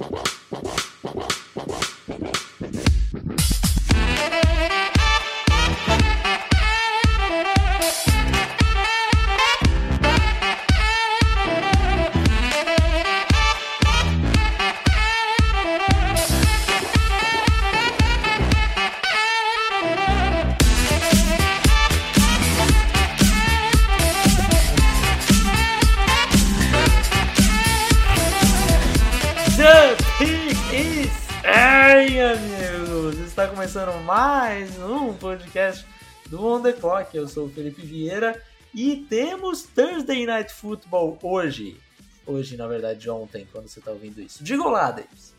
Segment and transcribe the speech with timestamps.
[0.00, 0.39] The
[33.72, 35.86] começando mais um podcast
[36.26, 37.16] do On The Clock.
[37.16, 38.42] Eu sou o Felipe Vieira
[38.74, 41.78] e temos Thursday Night Football hoje.
[42.26, 44.42] Hoje, na verdade, ontem, quando você está ouvindo isso.
[44.42, 45.32] Diga olá, Davis.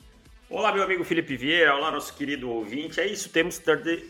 [0.50, 1.76] Olá, meu amigo Felipe Vieira.
[1.76, 3.02] Olá, nosso querido ouvinte.
[3.02, 3.60] É isso, temos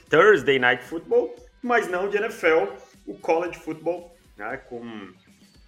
[0.07, 2.75] Thursday, Night Football, mas não de NFL,
[3.07, 5.11] o College Football, né, com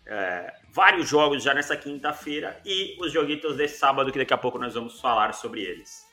[0.05, 4.59] é, vários jogos já nessa quinta-feira e os joguitos de sábado, que daqui a pouco
[4.59, 6.12] nós vamos falar sobre eles.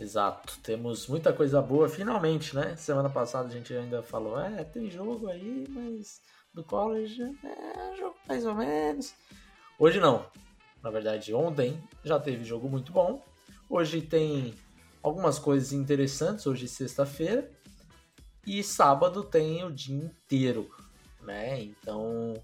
[0.00, 2.74] Exato, temos muita coisa boa, finalmente, né?
[2.74, 6.22] Semana passada a gente ainda falou, é, tem jogo aí, mas
[6.54, 9.12] do college, é, jogo mais ou menos.
[9.78, 10.24] Hoje não,
[10.82, 13.22] na verdade ontem já teve jogo muito bom,
[13.68, 14.54] hoje tem
[15.02, 17.50] algumas coisas interessantes, hoje é sexta-feira,
[18.46, 20.70] e sábado tem o dia inteiro,
[21.20, 21.60] né?
[21.60, 22.42] Então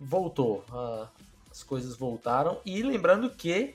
[0.00, 1.10] voltou, ah,
[1.50, 3.74] as coisas voltaram, e lembrando que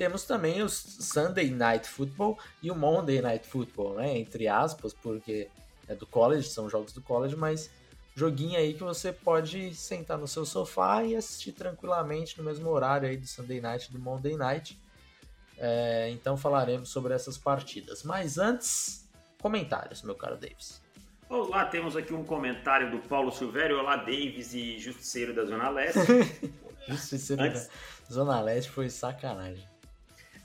[0.00, 4.16] temos também os Sunday Night Football e o Monday Night Football, né?
[4.16, 5.50] Entre aspas, porque
[5.86, 7.70] é do college, são jogos do college, mas
[8.14, 13.06] joguinho aí que você pode sentar no seu sofá e assistir tranquilamente no mesmo horário
[13.06, 14.80] aí do Sunday Night e do Monday Night.
[15.58, 18.02] É, então falaremos sobre essas partidas.
[18.02, 19.06] Mas antes,
[19.38, 20.80] comentários, meu caro Davis.
[21.28, 23.78] Olá, temos aqui um comentário do Paulo Silvério.
[23.78, 26.00] Olá, Davis e Justiceiro da Zona Leste.
[26.88, 27.68] Justiceiro Antes...
[28.08, 29.68] da Zona Leste foi sacanagem.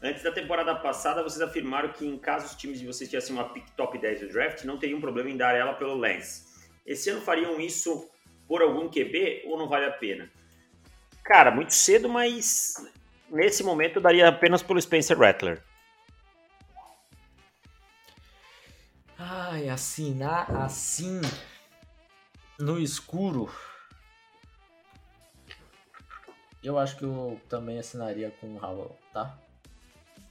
[0.06, 3.50] Antes da temporada passada, vocês afirmaram que em caso os times de vocês tivessem uma
[3.50, 6.46] pick top 10 do draft, não teriam problema em dar ela pelo Lance.
[6.86, 8.08] Esse ano fariam isso
[8.48, 10.32] por algum QB ou não vale a pena?
[11.24, 12.76] Cara, muito cedo, mas
[13.32, 15.60] nesse momento eu daria apenas pelo Spencer Rattler.
[19.18, 21.20] Ai, assinar assim
[22.60, 23.52] no escuro.
[26.64, 29.36] Eu acho que eu também assinaria com o Howell, tá?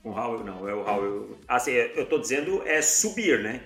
[0.05, 1.39] Com o Howell não, é o Howell.
[1.49, 3.65] Assim, eu tô dizendo é subir, né?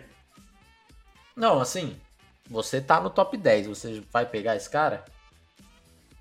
[1.34, 2.00] Não, assim,
[2.49, 5.04] você tá no top 10, você vai pegar esse cara?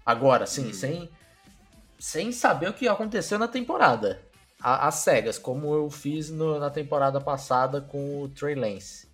[0.03, 0.73] Agora, sim, hum.
[0.73, 1.09] sem,
[1.99, 4.19] sem saber o que aconteceu na temporada.
[4.59, 9.07] As cegas, como eu fiz no, na temporada passada com o Trey Lance.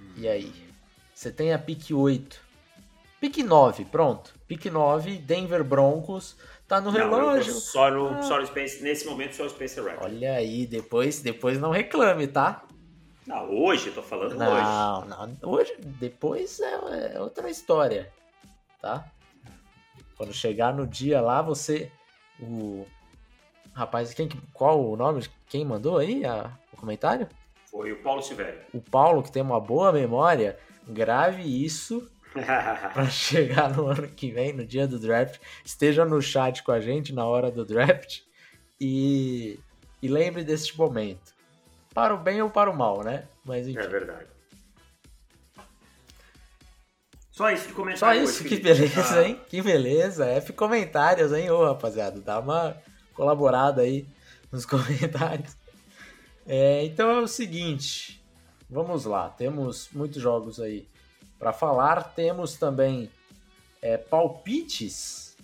[0.00, 0.14] Hum.
[0.16, 0.50] E aí?
[1.14, 2.40] Você tem a pick 8.
[3.20, 4.34] Pick 9, pronto.
[4.48, 6.36] Pick 9, Denver Broncos.
[6.72, 7.52] Tá no relógio.
[7.52, 8.22] Não, só no, ah.
[8.22, 10.04] só no Spencer, nesse momento só o Spencer Rattler.
[10.04, 12.64] Olha aí, depois, depois não reclame, tá?
[13.26, 15.10] Não, hoje, eu tô falando não, hoje.
[15.10, 18.10] Não, não, hoje, depois é, é, outra história,
[18.80, 19.04] tá?
[20.16, 21.92] Quando chegar no dia lá, você,
[22.40, 22.86] o
[23.74, 27.28] rapaz, quem, qual o nome, quem mandou aí a, o comentário?
[27.70, 28.62] Foi o Paulo Silvério.
[28.72, 30.58] O Paulo, que tem uma boa memória,
[30.88, 32.10] grave isso
[32.92, 36.80] para chegar no ano que vem, no dia do draft, esteja no chat com a
[36.80, 38.20] gente na hora do draft
[38.80, 39.58] e,
[40.00, 41.32] e lembre deste momento.
[41.94, 43.24] Para o bem ou para o mal, né?
[43.44, 43.78] Mas enfim.
[43.78, 44.26] É verdade.
[47.30, 48.18] Só isso de comentário.
[48.20, 49.28] Só isso, hoje, que beleza, ah.
[49.28, 49.40] hein?
[49.48, 50.26] Que beleza.
[50.26, 52.20] F comentários, hein, ô rapaziada.
[52.20, 52.76] Dá uma
[53.14, 54.06] colaborada aí
[54.50, 55.56] nos comentários.
[56.46, 58.22] É, então é o seguinte,
[58.68, 59.28] vamos lá.
[59.30, 60.88] Temos muitos jogos aí
[61.42, 62.14] para falar.
[62.14, 63.10] Temos também
[63.82, 65.36] é, palpites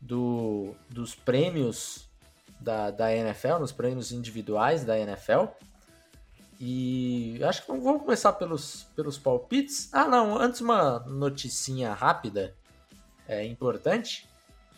[0.00, 2.08] do, dos prêmios
[2.58, 5.44] da, da NFL, nos prêmios individuais da NFL.
[6.60, 9.88] E acho que vamos começar pelos, pelos palpites.
[9.92, 12.56] Ah, não, antes uma noticinha rápida,
[13.28, 14.28] é importante,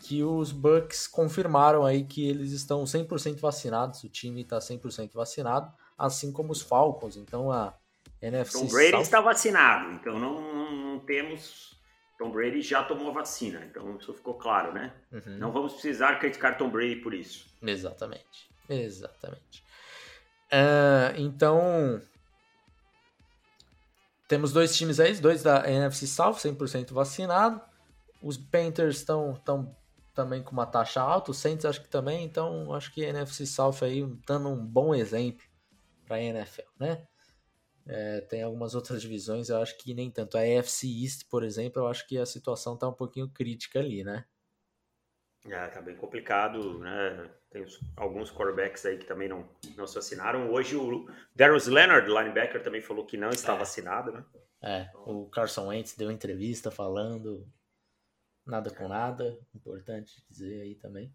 [0.01, 5.73] que os Bucks confirmaram aí que eles estão 100% vacinados, o time está 100% vacinado,
[5.97, 7.17] assim como os Falcons.
[7.17, 7.73] Então a
[8.21, 9.01] NFC Tom Brady South...
[9.01, 11.71] está vacinado, então não, não, não, temos.
[12.17, 14.93] Tom Brady já tomou a vacina, então isso ficou claro, né?
[15.11, 15.37] Uhum.
[15.39, 17.47] Não vamos precisar criticar Tom Brady por isso.
[17.63, 19.63] Exatamente, exatamente.
[20.51, 21.99] Uh, então,
[24.27, 27.59] temos dois times aí, dois da NFC South, 100% vacinado.
[28.21, 29.75] Os Panthers estão tão
[30.13, 33.45] também com uma taxa alta, os Saints acho que também, então acho que a NFC
[33.45, 35.43] South aí dando um bom exemplo
[36.05, 37.07] para a NFL, né?
[37.87, 40.37] É, tem algumas outras divisões, eu acho que nem tanto.
[40.37, 44.03] A AFC East, por exemplo, eu acho que a situação tá um pouquinho crítica ali,
[44.03, 44.25] né?
[45.47, 47.29] É, tá bem complicado, né?
[47.49, 47.65] Tem
[47.97, 50.51] alguns quarterbacks aí que também não, não se assinaram.
[50.51, 53.63] Hoje o Darius Leonard, linebacker, também falou que não estava é.
[53.63, 54.23] assinado, né?
[54.61, 57.51] É, o Carson Wentz deu entrevista falando
[58.45, 61.13] nada com nada, importante dizer aí também.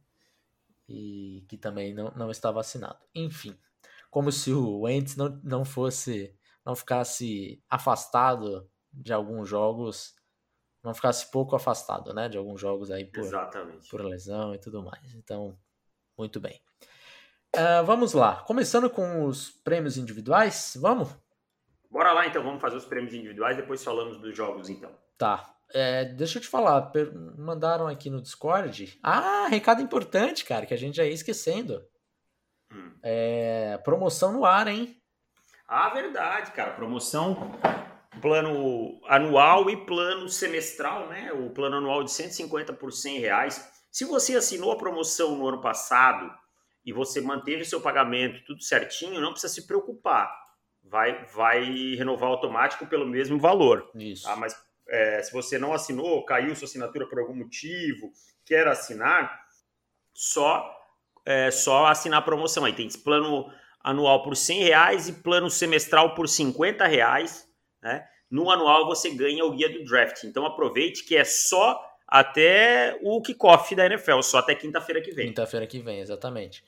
[0.89, 2.99] E que também não, não estava assinado.
[3.15, 3.57] Enfim,
[4.11, 6.35] como se o Wentz não, não fosse,
[6.67, 10.17] não ficasse afastado de alguns jogos,
[10.83, 13.89] não ficasse pouco afastado, né, de alguns jogos aí por, Exatamente.
[13.89, 15.15] por lesão e tudo mais.
[15.15, 15.57] Então,
[16.19, 16.61] muito bem.
[17.55, 18.43] Uh, vamos lá.
[18.43, 21.09] Começando com os prêmios individuais, vamos?
[21.89, 24.91] Bora lá então, vamos fazer os prêmios individuais, depois falamos dos jogos então.
[25.17, 25.53] Tá.
[25.73, 26.93] É, deixa eu te falar,
[27.37, 28.99] mandaram aqui no Discord.
[29.03, 31.85] Ah, recado importante, cara, que a gente já ia esquecendo.
[32.73, 32.93] Hum.
[33.03, 35.01] É, promoção no ar, hein?
[35.69, 36.73] Ah, verdade, cara.
[36.73, 37.59] Promoção
[38.21, 41.33] plano anual e plano semestral, né?
[41.33, 43.73] O plano anual de 150 por 100 reais.
[43.91, 46.31] Se você assinou a promoção no ano passado
[46.85, 50.31] e você manteve seu pagamento tudo certinho, não precisa se preocupar.
[50.85, 51.65] Vai, vai
[51.97, 53.91] renovar automático pelo mesmo valor.
[53.95, 54.25] Isso.
[54.25, 54.37] Tá?
[54.37, 54.57] Mas
[54.89, 58.13] é, se você não assinou, caiu sua assinatura por algum motivo,
[58.45, 59.41] quer assinar,
[60.15, 60.73] só
[61.25, 62.65] é, só assinar a promoção.
[62.65, 63.53] Aí tem plano
[63.87, 67.49] anual por 100 reais e plano semestral por 50 reais.
[67.81, 68.05] Né?
[68.29, 70.25] No anual você ganha o guia do draft.
[70.25, 75.29] Então aproveite que é só até o kickoff da NFL, só até quinta-feira que vem.
[75.29, 76.65] Quinta-feira que vem, exatamente.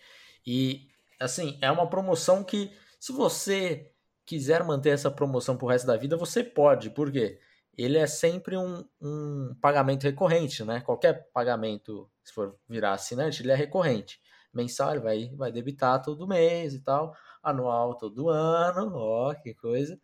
[0.47, 0.87] E
[1.19, 2.71] assim, é uma promoção que
[3.01, 3.91] se você
[4.25, 6.91] quiser manter essa promoção pro resto da vida, você pode.
[6.91, 7.41] Por quê?
[7.77, 10.81] Ele é sempre um, um pagamento recorrente, né?
[10.83, 14.21] Qualquer pagamento, se for virar assinante, ele é recorrente.
[14.59, 19.99] Mensal ele vai, vai debitar todo mês e tal, anual todo ano, ó, que coisa.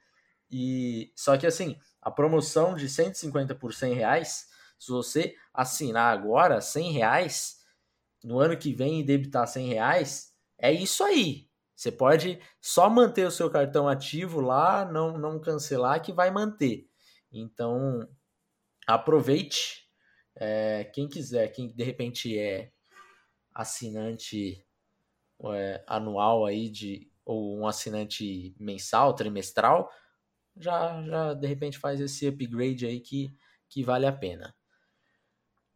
[0.51, 4.55] E só que assim, a promoção de 150 por 100 reais
[4.85, 7.65] se você assinar agora 100 reais,
[8.23, 11.49] no ano que vem e debitar 100 reais, é isso aí.
[11.75, 16.87] Você pode só manter o seu cartão ativo lá, não, não cancelar, que vai manter.
[17.33, 18.07] Então,
[18.87, 19.85] aproveite.
[20.37, 22.71] É, quem quiser, quem de repente é
[23.55, 24.67] assinante
[25.53, 29.91] é, anual aí de ou um assinante mensal, trimestral,
[30.57, 33.35] já já de repente faz esse upgrade aí que,
[33.69, 34.55] que vale a pena.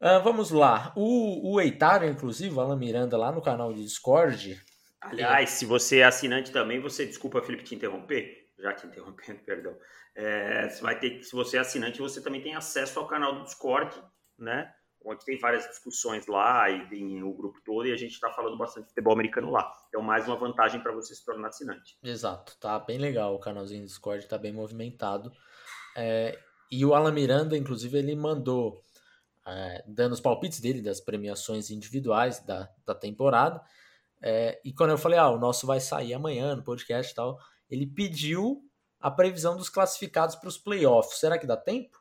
[0.00, 0.92] Uh, vamos lá.
[0.94, 4.60] O, o Eitaro, inclusive, o Alan Miranda, lá no canal de Discord.
[5.00, 7.04] Aliás, se você é assinante também, você.
[7.04, 8.48] Desculpa, Felipe, te interromper.
[8.58, 9.76] Já te interrompendo, perdão.
[10.14, 13.44] É, você vai ter, se você é assinante, você também tem acesso ao canal do
[13.44, 13.94] Discord,
[14.38, 14.72] né?
[15.04, 18.58] Onde tem várias discussões lá e tem o grupo todo e a gente está falando
[18.58, 19.72] bastante de futebol americano lá.
[19.88, 21.96] Então, mais uma vantagem para você se tornar assinante.
[22.02, 25.32] Exato, tá bem legal o canalzinho do Discord, tá bem movimentado.
[25.96, 26.38] É,
[26.70, 28.82] e o Alan Miranda, inclusive, ele mandou
[29.46, 33.62] é, dando os palpites dele das premiações individuais da, da temporada.
[34.20, 37.38] É, e quando eu falei, ah, o nosso vai sair amanhã no podcast e tal,
[37.70, 38.62] ele pediu
[39.00, 41.18] a previsão dos classificados para os playoffs.
[41.18, 41.98] Será que dá tempo?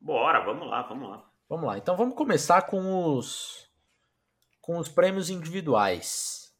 [0.00, 1.29] Bora, vamos lá, vamos lá.
[1.50, 1.76] Vamos lá.
[1.76, 3.68] Então vamos começar com os
[4.60, 6.54] com os prêmios individuais.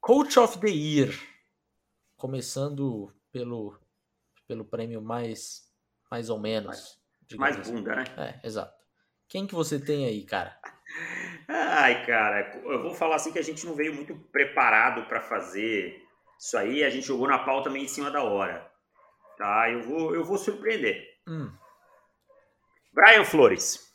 [0.00, 1.12] Coach of the Year.
[2.16, 3.76] Começando pelo
[4.46, 5.68] pelo prêmio mais
[6.08, 6.96] mais ou menos.
[7.36, 8.04] Mais, mais bunda, né?
[8.16, 8.72] É, exato.
[9.28, 10.56] Quem que você tem aí, cara?
[11.48, 16.00] Ai, cara, eu vou falar assim que a gente não veio muito preparado para fazer
[16.38, 18.70] isso aí, a gente jogou na pauta meio em cima da hora.
[19.36, 19.68] Tá?
[19.70, 21.18] Eu vou, eu vou surpreender.
[21.26, 21.50] Hum.
[22.96, 23.94] Brian Flores.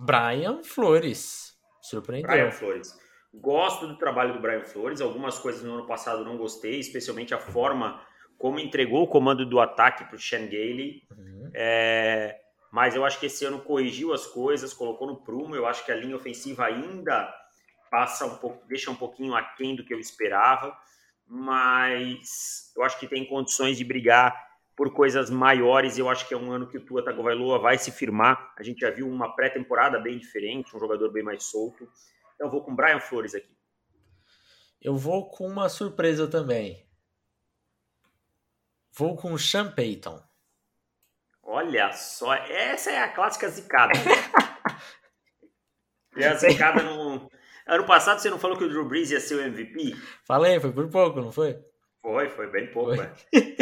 [0.00, 1.56] Brian Flores.
[1.80, 2.28] Surpreendeu.
[2.28, 2.98] Brian Flores.
[3.32, 5.00] Gosto do trabalho do Brian Flores.
[5.00, 8.04] Algumas coisas no ano passado não gostei, especialmente a forma
[8.36, 11.04] como entregou o comando do ataque para o Sean Gailey.
[11.16, 11.52] Uhum.
[11.54, 12.36] É,
[12.72, 15.54] mas eu acho que esse ano corrigiu as coisas, colocou no prumo.
[15.54, 17.32] Eu acho que a linha ofensiva ainda
[17.92, 20.76] passa um pouco, deixa um pouquinho aquém do que eu esperava,
[21.28, 24.34] mas eu acho que tem condições de brigar
[24.82, 25.96] por coisas maiores.
[25.96, 28.52] Eu acho que é um ano que o Tua Tagovailoa vai se firmar.
[28.58, 31.84] A gente já viu uma pré-temporada bem diferente, um jogador bem mais solto.
[32.34, 33.56] Então eu vou com Brian Flores aqui.
[34.80, 36.84] Eu vou com uma surpresa também.
[38.92, 40.20] Vou com o Sean Payton.
[41.44, 43.92] Olha só, essa é a clássica zicada.
[46.16, 47.30] e a zicada no.
[47.68, 49.94] Ano passado você não falou que o Drew Brees ia ser o MVP?
[50.24, 51.56] Falei, foi por pouco, não foi?
[52.00, 53.06] Foi, foi bem pouco, foi.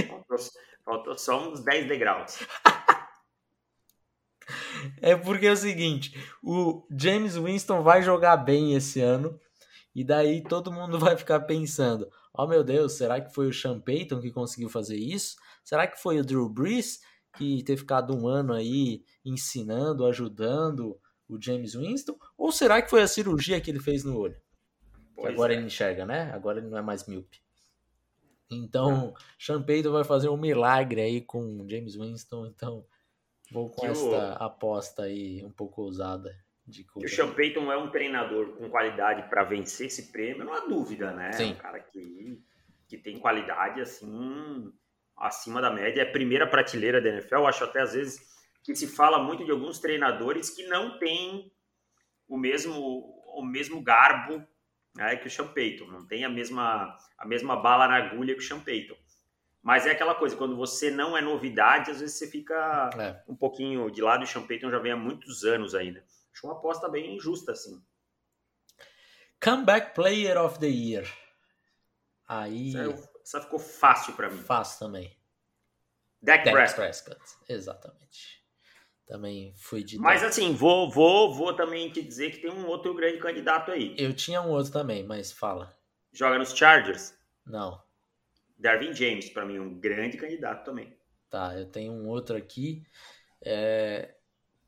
[0.08, 0.38] Faltou,
[0.84, 2.38] faltou, só uns 10 degraus.
[5.00, 9.38] é porque é o seguinte, o James Winston vai jogar bem esse ano,
[9.94, 13.80] e daí todo mundo vai ficar pensando, oh meu Deus, será que foi o Sean
[13.80, 15.36] Payton que conseguiu fazer isso?
[15.64, 17.00] Será que foi o Drew Brees?
[17.36, 22.16] que ter ficado um ano aí ensinando, ajudando o James Winston?
[22.36, 24.36] Ou será que foi a cirurgia que ele fez no olho?
[25.14, 25.56] Que agora é.
[25.56, 26.32] ele enxerga, né?
[26.32, 27.40] Agora ele não é mais míope.
[28.50, 32.46] Então, Sean Payton vai fazer um milagre aí com o James Winston.
[32.46, 32.84] Então,
[33.50, 36.34] vou com Que o- esta aposta aí um pouco ousada
[36.66, 40.52] de Que o Sean Payton é um treinador com qualidade para vencer esse prêmio, não
[40.54, 41.32] há dúvida, né?
[41.32, 41.52] Sim.
[41.52, 42.40] Um cara que,
[42.88, 44.72] que tem qualidade assim
[45.16, 47.34] acima da média, é a primeira prateleira da NFL.
[47.36, 48.20] Eu acho até às vezes
[48.64, 51.52] que se fala muito de alguns treinadores que não têm
[52.28, 54.44] o mesmo o mesmo garbo
[54.96, 58.40] né, que o Sean Payton, não tem a mesma a mesma bala na agulha que
[58.40, 58.96] o Sean Payton.
[59.62, 63.22] Mas é aquela coisa, quando você não é novidade, às vezes você fica É.
[63.30, 64.24] um pouquinho de lado.
[64.24, 66.02] O Sean Payton já vem há muitos anos ainda.
[66.32, 67.82] Acho uma aposta bem justa, assim.
[69.42, 71.06] Comeback Player of the Year.
[72.26, 74.38] Aí, Essa, essa ficou fácil para mim.
[74.42, 75.16] fácil também.
[76.22, 76.80] Dak Dak Prescott.
[76.80, 77.20] Prescott.
[77.48, 78.39] Exatamente.
[79.10, 82.94] Também fui de Mas assim, vou, vou, vou também te dizer que tem um outro
[82.94, 83.92] grande candidato aí.
[83.98, 85.76] Eu tinha um outro também, mas fala.
[86.12, 87.12] Joga nos Chargers.
[87.44, 87.82] Não.
[88.56, 90.96] Darwin James, para mim, um grande candidato também.
[91.28, 92.84] Tá, eu tenho um outro aqui
[93.44, 94.14] é,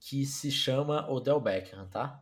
[0.01, 2.21] que se chama Odell Beckham, tá?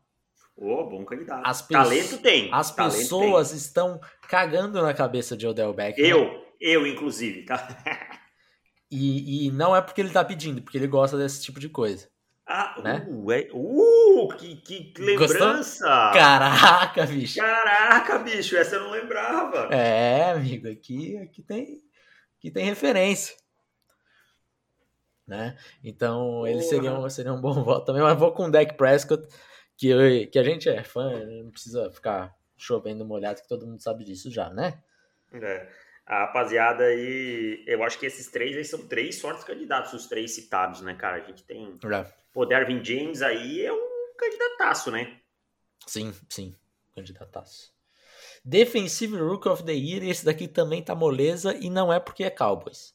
[0.55, 1.47] Ô, bom candidato.
[1.47, 2.51] As Talento tem.
[2.53, 3.99] As talento pessoas estão
[4.29, 6.05] cagando na cabeça de Odell Beckham.
[6.05, 6.11] tem.
[6.11, 7.67] Eu, eu inclusive, tá?
[8.91, 12.09] E, e não é porque ele tá pedindo, porque ele gosta desse tipo de coisa.
[12.45, 13.07] Ah, Né?
[13.09, 15.85] uh, é, uh, que, que lembrança!
[16.13, 17.39] Caraca, bicho!
[17.39, 19.73] Caraca, bicho, essa eu não lembrava.
[19.73, 21.81] É, amigo, aqui, aqui tem,
[22.39, 23.37] aqui tem referência.
[25.27, 25.57] Né?
[25.85, 26.69] Então, ele Porra.
[26.69, 29.29] seria um, seria um bom voto também, mas vou com o Dak Prescott,
[29.77, 33.81] que, eu- que a gente é fã, não precisa ficar chovendo molhado, que todo mundo
[33.81, 34.83] sabe disso já, né?
[35.33, 35.69] É.
[36.07, 40.33] A rapaziada aí, eu acho que esses três aí são três fortes candidatos, os três
[40.33, 41.23] citados, né, cara?
[41.23, 41.79] A gente tem.
[41.83, 42.05] Já.
[42.33, 45.21] Pô, Dervin James aí é um candidataço, né?
[45.87, 46.55] Sim, sim,
[46.95, 47.73] candidataço.
[48.45, 52.31] Defensive Rook of the Year, esse daqui também tá moleza e não é porque é
[52.31, 52.95] Cowboys.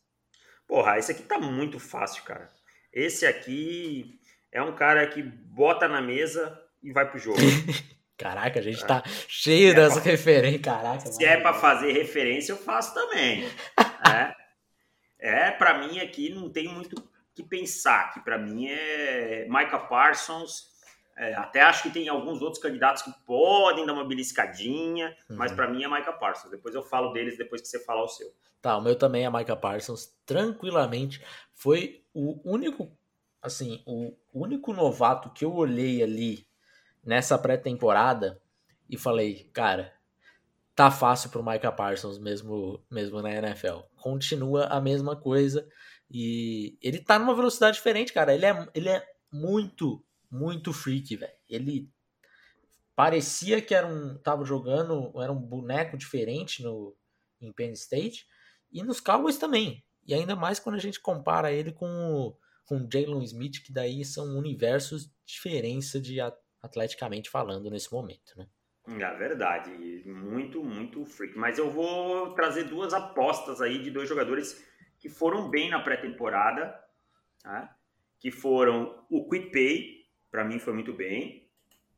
[0.67, 2.49] Porra, esse aqui tá muito fácil, cara.
[2.91, 4.19] Esse aqui
[4.51, 7.39] é um cara que bota na mesa e vai pro jogo.
[8.17, 11.05] Caraca, a gente tá cheio É das pra- referências, caraca.
[11.07, 13.43] Se é pra fazer referência, eu faço também.
[15.19, 17.03] é, é para mim aqui não tem muito o
[17.33, 18.13] que pensar.
[18.13, 20.73] Que para mim é Micah Parsons.
[21.17, 25.55] É, até acho que tem alguns outros candidatos que podem dar uma beliscadinha, mas Uhum.
[25.55, 26.51] para mim é Micah Parsons.
[26.51, 28.27] Depois eu falo deles depois que você falar o seu.
[28.61, 31.21] Tá, o meu também é Micah Parsons, tranquilamente.
[31.53, 32.91] Foi o único,
[33.41, 36.45] assim, o único novato que eu olhei ali
[37.05, 38.41] nessa pré-temporada
[38.89, 39.93] e falei, cara,
[40.75, 43.81] tá fácil pro Micah Parsons mesmo, mesmo na NFL.
[43.95, 45.67] Continua a mesma coisa
[46.09, 48.33] e ele tá numa velocidade diferente, cara.
[48.33, 51.33] Ele é, ele é muito, muito freak, velho.
[51.47, 51.89] Ele
[52.95, 56.95] parecia que era um, tava jogando, era um boneco diferente no
[57.41, 58.25] em Penn State
[58.71, 59.83] e nos Cowboys também.
[60.05, 64.03] E ainda mais quando a gente compara ele com o, com Jalen Smith, que daí
[64.05, 66.19] são universos de diferença de
[66.65, 68.47] atleticamente falando nesse momento, né?
[68.87, 69.71] É verdade,
[70.05, 71.35] muito, muito freak.
[71.37, 74.63] Mas eu vou trazer duas apostas aí de dois jogadores
[74.99, 76.79] que foram bem na pré-temporada,
[77.41, 77.75] tá?
[78.19, 81.49] que foram o Quipay, para mim foi muito bem,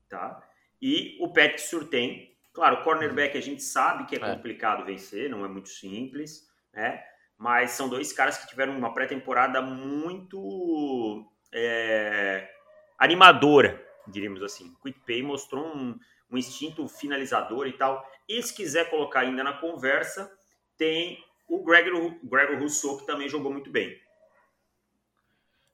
[0.09, 0.41] tá?
[0.81, 2.35] e o Patrick Surtain.
[2.53, 4.33] Claro, cornerback a gente sabe que é É.
[4.33, 7.03] complicado vencer, não é muito simples, né?
[7.37, 12.49] mas são dois caras que tiveram uma pré-temporada muito é,
[12.97, 14.73] animadora, diríamos assim.
[14.79, 15.97] O Quipay mostrou um
[16.29, 18.05] um instinto finalizador e tal.
[18.27, 20.29] E se quiser colocar ainda na conversa,
[20.77, 23.97] tem o Gregor, Gregor Rousseau, que também jogou muito bem.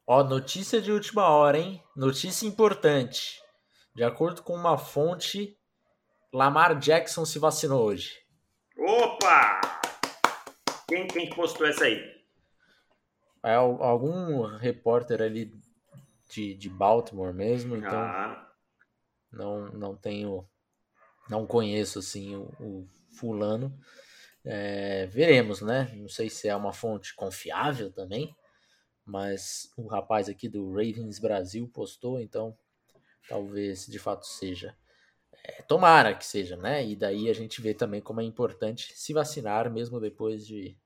[0.06, 1.82] Ó, notícia de última hora, hein?
[1.96, 3.42] Notícia importante.
[3.96, 5.58] De acordo com uma fonte,
[6.32, 8.16] Lamar Jackson se vacinou hoje.
[8.78, 9.60] Opa!
[10.86, 12.00] Quem, quem que postou essa aí?
[13.42, 15.52] É al- algum repórter ali
[16.30, 18.54] de, de Baltimore mesmo, então Ah,
[19.30, 20.48] não, não tenho,
[21.28, 23.78] não conheço assim o, o fulano.
[24.44, 25.92] É, veremos, né?
[25.96, 28.34] Não sei se é uma fonte confiável também,
[29.04, 32.56] mas o rapaz aqui do Ravens Brasil postou, então
[33.28, 34.76] talvez de fato seja.
[35.44, 36.86] É, tomara que seja, né?
[36.86, 40.76] E daí a gente vê também como é importante se vacinar mesmo depois de,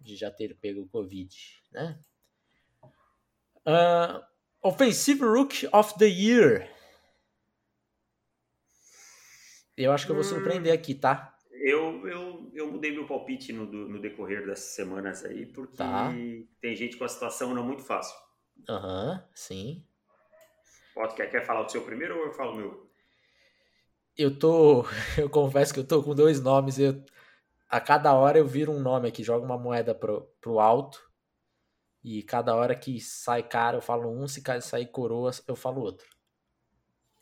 [0.00, 1.34] de já ter pego o Covid,
[1.72, 1.98] né?
[3.66, 4.22] Ah,
[4.62, 6.68] offensive Rook of the Year.
[9.76, 10.28] Eu acho que eu vou Hum.
[10.28, 11.36] surpreender aqui, tá?
[11.52, 16.12] eu, eu, eu mudei meu palpite no, no decorrer dessas semanas aí, porque Tá.
[16.60, 18.16] tem gente com a situação não muito fácil.
[18.68, 19.86] Aham, sim.
[20.96, 22.90] Otto, quer, quer falar o seu primeiro ou eu falo o meu?
[24.16, 24.84] Eu tô.
[25.18, 26.78] Eu confesso que eu tô com dois nomes.
[26.78, 27.04] Eu,
[27.68, 31.11] a cada hora eu viro um nome aqui, jogo uma moeda pro, pro alto.
[32.04, 36.06] E cada hora que sai cara, eu falo um, se sair coroa, eu falo outro.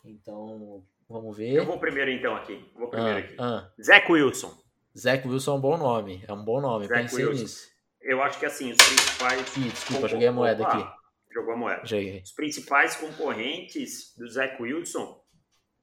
[0.04, 1.52] Então, vamos ver.
[1.52, 2.64] Eu vou primeiro então aqui.
[2.74, 3.36] Vou primeiro ah, aqui.
[3.38, 3.70] Ah.
[3.82, 4.58] Zach Wilson.
[4.96, 6.24] Zach Wilson é um bom nome.
[6.26, 6.86] É um bom nome.
[6.86, 7.42] Zach Pensei Wilson.
[7.42, 7.70] nisso.
[8.00, 9.56] Eu acho que assim, os principais.
[9.56, 10.90] Ih, desculpa, joguei a moeda Opa, aqui.
[11.30, 11.86] Jogou a moeda.
[11.86, 12.22] Joguei.
[12.24, 15.22] Os principais concorrentes do Zach Wilson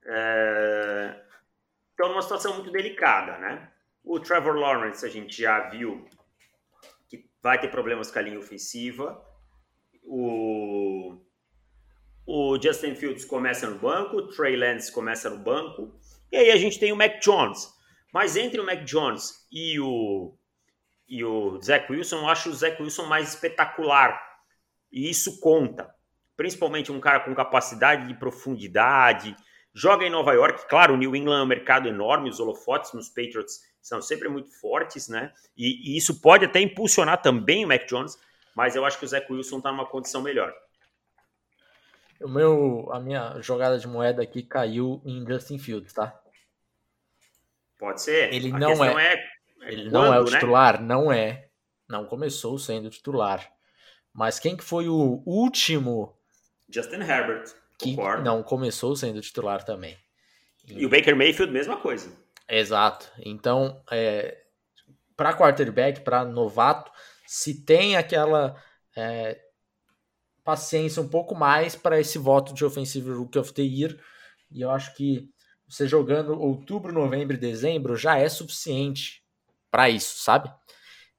[0.04, 1.20] é...
[1.90, 3.70] estão numa situação muito delicada, né?
[4.02, 6.04] O Trevor Lawrence a gente já viu
[7.48, 9.24] vai ter problemas com a linha ofensiva.
[10.04, 11.16] O,
[12.26, 15.98] o Justin Fields começa no banco, o Trey Lance começa no banco.
[16.30, 17.72] E aí a gente tem o Mac Jones.
[18.12, 20.36] Mas entre o Mac Jones e o,
[21.08, 24.20] e o Zach Wilson, eu acho o Zach Wilson mais espetacular.
[24.92, 25.88] E isso conta.
[26.36, 29.34] Principalmente um cara com capacidade de profundidade.
[29.72, 33.60] Joga em Nova York, claro, New England é um mercado enorme, os holofotes nos Patriots
[33.88, 35.32] são sempre muito fortes, né?
[35.56, 38.18] E, e, isso pode até impulsionar também o Mac Jones,
[38.54, 40.54] mas eu acho que o Zach Wilson está numa condição melhor.
[42.20, 46.20] O meu, a minha jogada de moeda aqui caiu em Justin Fields, tá?
[47.78, 48.34] Pode ser.
[48.34, 50.30] Ele a não é, é, ele quando, não é o né?
[50.30, 51.48] titular, não é.
[51.88, 53.50] Não começou sendo titular.
[54.12, 56.14] Mas quem que foi o último?
[56.68, 57.44] Justin Herbert.
[57.78, 58.24] Que concordo.
[58.24, 59.96] não começou sendo titular também.
[60.66, 62.12] E o Baker Mayfield, mesma coisa.
[62.48, 63.10] Exato.
[63.24, 64.42] Então, é,
[65.16, 66.90] para quarterback, para novato,
[67.26, 68.56] se tem aquela
[68.96, 69.38] é,
[70.42, 73.98] paciência um pouco mais para esse voto de Offensive Rookie of the Year,
[74.50, 75.28] e eu acho que
[75.68, 79.22] você jogando outubro, novembro e dezembro já é suficiente
[79.70, 80.50] para isso, sabe?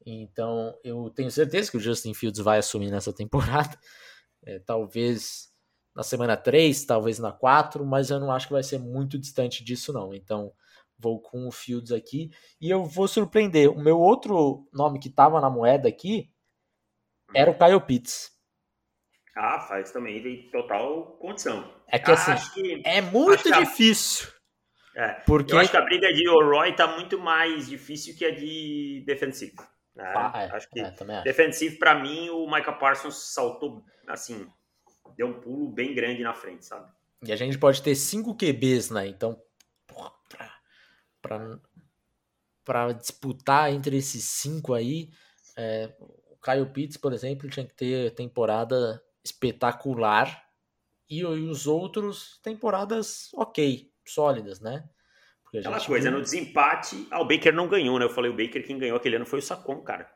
[0.03, 3.77] Então, eu tenho certeza que o Justin Fields vai assumir nessa temporada.
[4.41, 5.50] É, talvez
[5.93, 9.65] na semana 3, talvez na 4, mas eu não acho que vai ser muito distante
[9.65, 10.13] disso, não.
[10.13, 10.53] Então,
[11.00, 12.29] Vou com o Fields aqui.
[12.60, 13.72] E eu vou surpreender.
[13.72, 16.29] O meu outro nome que estava na moeda aqui
[17.33, 18.31] era o Kyle Pitts.
[19.35, 21.74] Ah, faz também tem total condição.
[21.88, 24.27] É que assim, que, é muito difícil.
[24.96, 25.53] é, porque...
[25.53, 29.55] Eu acho que a briga de O'Roy tá muito mais difícil que a de defensivo.
[29.96, 30.14] Né?
[30.16, 34.48] Ah, é, acho que é, defensivo, para mim, o Michael Parsons saltou, assim,
[35.16, 36.92] deu um pulo bem grande na frente, sabe?
[37.24, 39.07] E a gente pode ter cinco QBs, né?
[39.07, 39.42] Então,
[39.85, 40.12] porra,
[41.22, 45.10] para disputar entre esses cinco aí,
[45.58, 45.92] é,
[46.29, 50.48] o Caio Pitts, por exemplo, tinha que ter temporada espetacular
[51.10, 54.88] e, e os outros temporadas ok, sólidas, né?
[55.44, 56.20] Porque Aquela coisa, viu...
[56.20, 58.05] no desempate, ah, o Baker não ganhou, né?
[58.05, 60.10] Eu falei o Baker, quem ganhou aquele ano foi o Sacon, cara.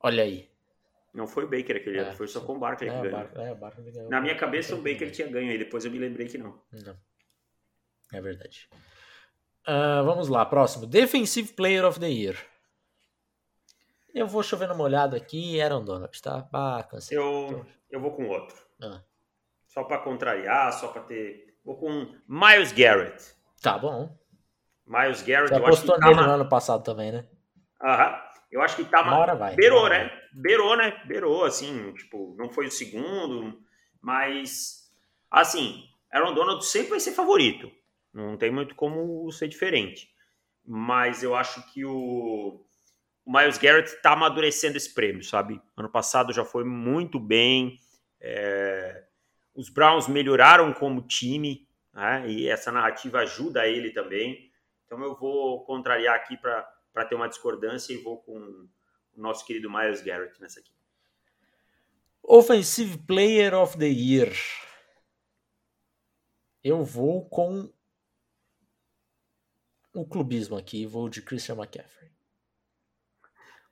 [0.00, 0.48] Olha aí.
[1.12, 3.28] Não foi o Baker aquele é, ano, foi o Sacon Barkley é, que ganhou.
[3.28, 4.08] Bar é, Barkley ganhou.
[4.08, 6.58] Na minha cabeça, o Baker tinha ganho aí, depois eu me lembrei que não.
[6.72, 6.96] Não.
[8.12, 8.68] É verdade.
[9.66, 10.86] Uh, vamos lá, próximo.
[10.86, 12.36] Defensive Player of the Year.
[14.14, 16.48] Eu vou chover numa olhada aqui, Aaron Donald, tá?
[16.52, 17.16] Ah, cansei.
[17.16, 18.56] Eu, eu vou com outro.
[18.82, 19.00] Ah.
[19.66, 21.56] Só para contrariar, só para ter.
[21.64, 23.24] Vou com Miles Garrett.
[23.62, 24.14] Tá bom.
[24.86, 27.26] Miles Garrett, Você eu acho que nele tá no ano passado também, né?
[27.82, 28.32] Aham.
[28.50, 29.54] Eu acho que tá uma hora vai.
[29.54, 30.10] Beirou, né?
[30.34, 31.02] Beirou, né?
[31.06, 33.58] Beirou, assim, tipo, não foi o segundo,
[34.00, 34.90] mas
[35.30, 37.72] assim, Aaron Donald sempre vai ser favorito.
[38.12, 40.12] Não tem muito como ser diferente.
[40.64, 42.64] Mas eu acho que o,
[43.24, 45.60] o Miles Garrett está amadurecendo esse prêmio, sabe?
[45.76, 47.78] Ano passado já foi muito bem.
[48.20, 49.04] É...
[49.54, 52.24] Os Browns melhoraram como time, né?
[52.28, 54.50] e essa narrativa ajuda ele também.
[54.86, 58.38] Então eu vou contrariar aqui para ter uma discordância e vou com
[59.14, 60.72] o nosso querido Miles Garrett nessa aqui.
[62.22, 64.32] Offensive Player of the Year.
[66.62, 67.72] Eu vou com
[69.94, 72.10] o clubismo aqui, vou de Christian McCaffrey.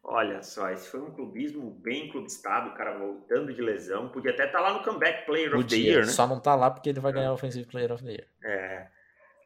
[0.02, 4.09] Olha só, esse foi um clubismo bem clubistado, o cara voltando de lesão.
[4.09, 6.12] Podia até estar tá lá no Comeback Player Podia, of the Year, né?
[6.12, 8.26] Só não tá lá porque ele vai ganhar o Offensive Player of the Year.
[8.42, 8.88] É.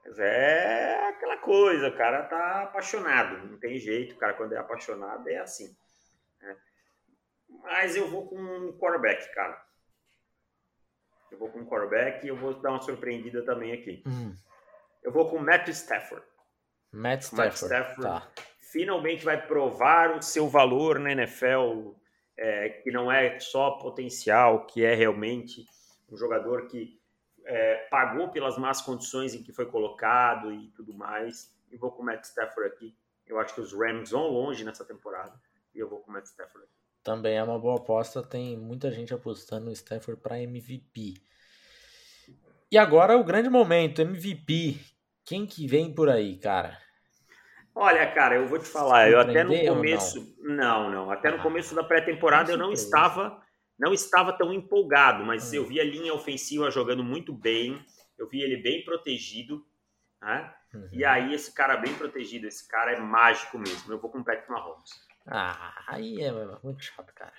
[0.05, 3.47] Mas é aquela coisa, o cara tá apaixonado.
[3.49, 5.77] Não tem jeito, o cara quando é apaixonado é assim.
[6.41, 6.57] Né?
[7.63, 9.61] Mas eu vou com um quarterback, cara.
[11.33, 14.05] Eu vou com um quarterback e eu vou dar uma surpreendida também aqui.
[14.07, 14.35] Hum.
[15.03, 16.25] Eu vou com o Matt Stafford.
[16.95, 17.49] Matt Stafford.
[17.49, 18.29] Matt Stafford tá.
[18.73, 21.93] finalmente vai provar o seu valor na NFL,
[22.37, 25.67] é, que não é só potencial, que é realmente
[26.11, 26.99] um jogador que
[27.45, 31.53] é, pagou pelas más condições em que foi colocado e tudo mais.
[31.71, 32.97] E vou com o Matt Stafford aqui.
[33.27, 35.35] Eu acho que os Rams vão longe nessa temporada
[35.75, 36.75] e eu vou com o Matt Stafford aqui.
[37.03, 38.23] Também é uma boa aposta.
[38.23, 41.15] Tem muita gente apostando no Stafford para MVP.
[42.71, 44.81] E agora o grande momento, MVP.
[45.25, 46.79] Quem que vem por aí, cara?
[47.75, 50.57] Olha, cara, eu vou te falar, eu até no começo, não?
[50.57, 53.43] não, não, até no ah, começo da pré-temporada eu não estava,
[53.77, 55.57] não estava tão empolgado, mas hum.
[55.57, 57.85] eu vi a linha ofensiva jogando muito bem,
[58.17, 59.67] eu vi ele bem protegido,
[60.23, 60.55] né?
[60.73, 60.89] Uhum.
[60.93, 63.93] E aí esse cara bem protegido, esse cara é mágico mesmo.
[63.93, 64.91] Eu vou com o Patrick Mahomes.
[65.27, 66.33] Ah, aí é
[66.63, 67.33] muito chato, cara.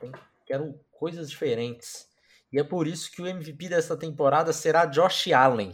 [0.00, 0.12] Tem,
[0.46, 2.08] quero coisas diferentes.
[2.50, 5.72] E é por isso que o MVP dessa temporada será Josh Allen.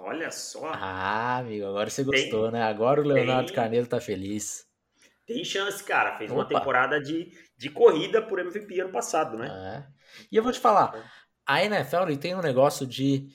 [0.00, 0.70] Olha só.
[0.72, 2.62] Ah, amigo, agora você gostou, tem, né?
[2.62, 4.66] Agora o Leonardo tem, Carneiro tá feliz.
[5.26, 6.16] Tem chance, cara.
[6.16, 6.40] Fez Opa.
[6.40, 9.48] uma temporada de, de corrida por MVP ano passado, né?
[9.48, 9.98] É.
[10.32, 11.10] E eu vou te falar,
[11.46, 13.28] a NFL tem um negócio de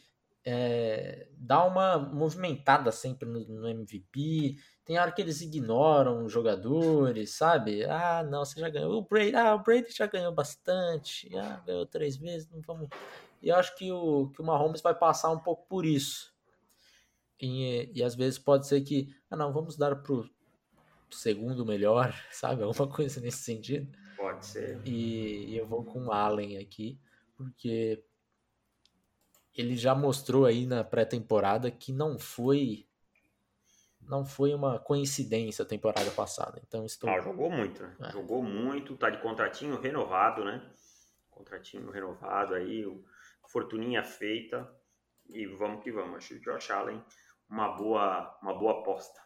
[0.45, 4.57] é, dar uma movimentada sempre no, no, MVP.
[4.83, 7.85] Tem hora que eles ignoram os jogadores, sabe?
[7.85, 8.97] Ah, não, você já ganhou.
[8.97, 11.29] O Brady, ah, o Brady já ganhou bastante.
[11.37, 12.89] Ah, ganhou três vezes, não vamos.
[13.41, 16.32] E eu acho que o, que o Mahomes vai passar um pouco por isso.
[17.39, 20.29] E, e às vezes pode ser que, ah não, vamos dar pro
[21.11, 22.63] segundo melhor, sabe?
[22.63, 23.91] Alguma coisa nesse sentido.
[24.15, 24.81] Pode ser.
[24.85, 26.99] E, e eu vou com o Allen aqui,
[27.35, 28.03] porque
[29.55, 32.87] ele já mostrou aí na pré-temporada que não foi
[34.07, 36.61] não foi uma coincidência a temporada passada.
[36.67, 37.95] Então estou ah, jogou muito, né?
[38.01, 38.11] É.
[38.11, 40.61] Jogou muito, tá de contratinho renovado, né?
[41.29, 42.85] Contratinho renovado aí,
[43.47, 44.69] fortuninha feita
[45.29, 46.17] e vamos que vamos.
[46.17, 47.01] Acho que o Josh Allen
[47.53, 49.21] uma boa, uma boa aposta.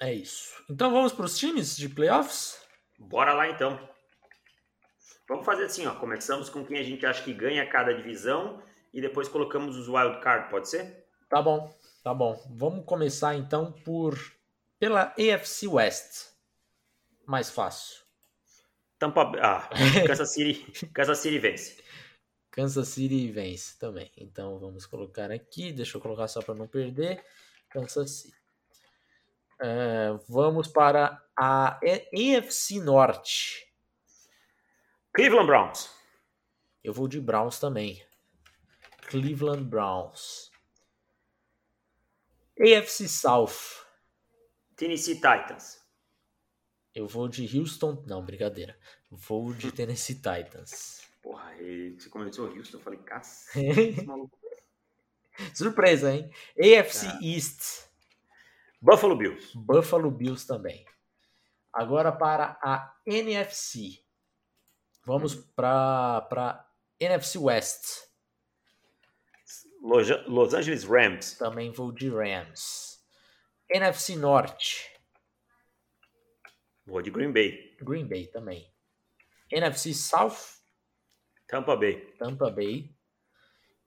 [0.00, 0.64] É isso.
[0.70, 2.62] Então vamos para os times de playoffs?
[2.96, 3.76] Bora lá então.
[5.28, 5.94] Vamos fazer assim, ó.
[5.96, 8.62] Começamos com quem a gente acha que ganha cada divisão
[8.94, 11.04] e depois colocamos os wild card, pode ser?
[11.28, 12.40] Tá bom, tá bom.
[12.50, 14.16] Vamos começar então por
[14.78, 16.30] pela AFC West.
[17.26, 18.00] Mais fácil.
[18.96, 19.68] Tampa Ah,
[20.06, 21.82] Kansas City, Kansas City vence.
[22.48, 24.12] Kansas City vence também.
[24.16, 27.24] Então vamos colocar aqui, deixa eu colocar só para não perder.
[27.72, 28.36] Kansas City.
[29.60, 31.78] É, vamos para a
[32.12, 33.66] EFC Norte.
[35.14, 35.90] Cleveland Browns.
[36.82, 38.04] Eu vou de Browns também.
[39.08, 40.50] Cleveland Browns.
[42.58, 43.84] AFC South.
[44.76, 45.80] Tennessee Titans.
[46.94, 48.04] Eu vou de Houston.
[48.06, 48.78] Não, brincadeira.
[49.10, 51.02] Vou de Tennessee Titans.
[51.22, 54.41] Porra, você começou Houston, eu falei, cacete, maluco.
[55.54, 56.30] Surpresa, hein?
[56.58, 57.18] AFC ah.
[57.22, 57.88] East.
[58.80, 59.52] Buffalo Bills.
[59.54, 60.84] Buffalo Bills também.
[61.72, 64.04] Agora para a NFC.
[65.04, 66.68] Vamos para
[67.00, 68.08] NFC West.
[70.26, 71.36] Los Angeles Rams.
[71.38, 73.00] Também vou de Rams.
[73.70, 74.90] NFC Norte.
[76.86, 77.76] Vou de Green Bay.
[77.80, 78.68] Green Bay também.
[79.50, 80.60] NFC South.
[81.46, 82.00] Tampa Bay.
[82.18, 82.94] Tampa Bay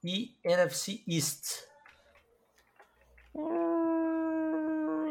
[0.05, 1.63] e NFC East.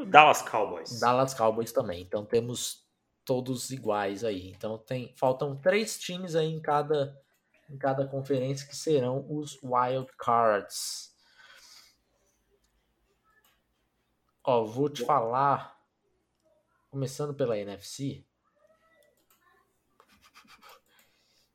[0.06, 1.00] Dallas Cowboys.
[1.00, 2.02] Dallas Cowboys também.
[2.02, 2.88] Então temos
[3.24, 4.50] todos iguais aí.
[4.50, 7.20] Então tem faltam três times aí em cada
[7.68, 11.12] em cada conferência que serão os wild cards.
[14.44, 15.74] Ó, vou te falar
[16.90, 18.24] começando pela NFC.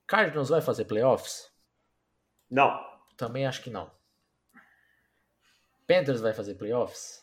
[0.07, 1.53] Cardinals vai fazer playoffs?
[2.49, 2.98] Não.
[3.19, 3.91] Também acho que não.
[5.85, 7.21] Panthers vai fazer playoffs?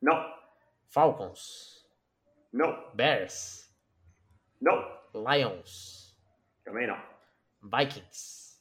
[0.00, 0.34] Não.
[0.88, 1.86] Falcons?
[2.50, 2.94] Não.
[2.94, 3.70] Bears?
[4.58, 4.72] Não.
[5.12, 6.16] Lions?
[6.64, 6.98] Também não.
[7.62, 8.58] Vikings?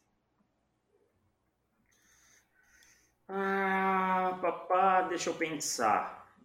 [3.29, 6.35] Ah, papá, deixa eu pensar.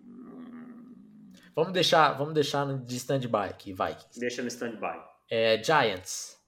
[1.53, 4.21] Vamos deixar, vamos deixar de stand-by aqui, Vikings.
[4.21, 5.05] Deixa no stand-by.
[5.29, 6.41] É, Giants?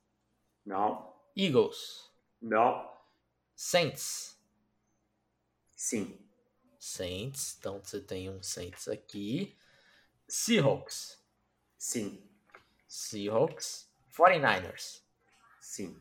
[0.64, 1.12] Não.
[1.36, 2.11] Eagles?
[2.42, 2.92] Não.
[3.54, 4.36] Saints.
[5.76, 6.18] Sim.
[6.78, 7.56] Saints.
[7.58, 9.56] Então você tem um Saints aqui.
[10.28, 11.22] Seahawks.
[11.78, 12.28] Sim.
[12.88, 13.88] Seahawks.
[14.12, 15.02] 49ers.
[15.60, 15.96] Sim.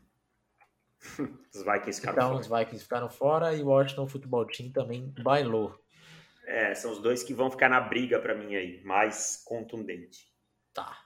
[1.54, 2.40] os Vikings ficaram então, fora.
[2.40, 5.80] os Vikings ficaram fora e o Washington Football Team também bailou.
[6.44, 10.28] É, são os dois que vão ficar na briga para mim aí, mais contundente.
[10.74, 11.04] Tá.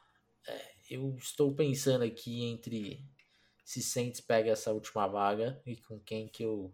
[0.49, 3.05] É, eu estou pensando aqui entre
[3.67, 6.73] se Saints pega essa última vaga e com quem que eu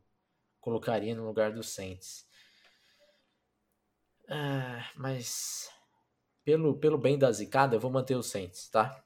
[0.60, 2.28] colocaria no lugar do Saints.
[4.28, 5.70] Ah, mas
[6.44, 9.02] pelo, pelo bem da zicada, eu vou manter o Saints, tá?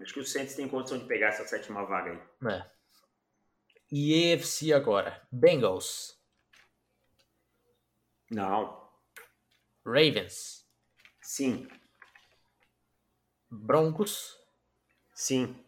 [0.00, 2.52] Acho que o Saints tem condição de pegar essa sétima vaga aí.
[2.52, 2.70] É.
[3.90, 5.26] E EFC agora.
[5.32, 6.16] Bengals.
[8.30, 8.88] Não.
[9.84, 10.64] Ravens.
[11.20, 11.66] Sim.
[13.50, 14.38] Broncos.
[15.12, 15.65] Sim.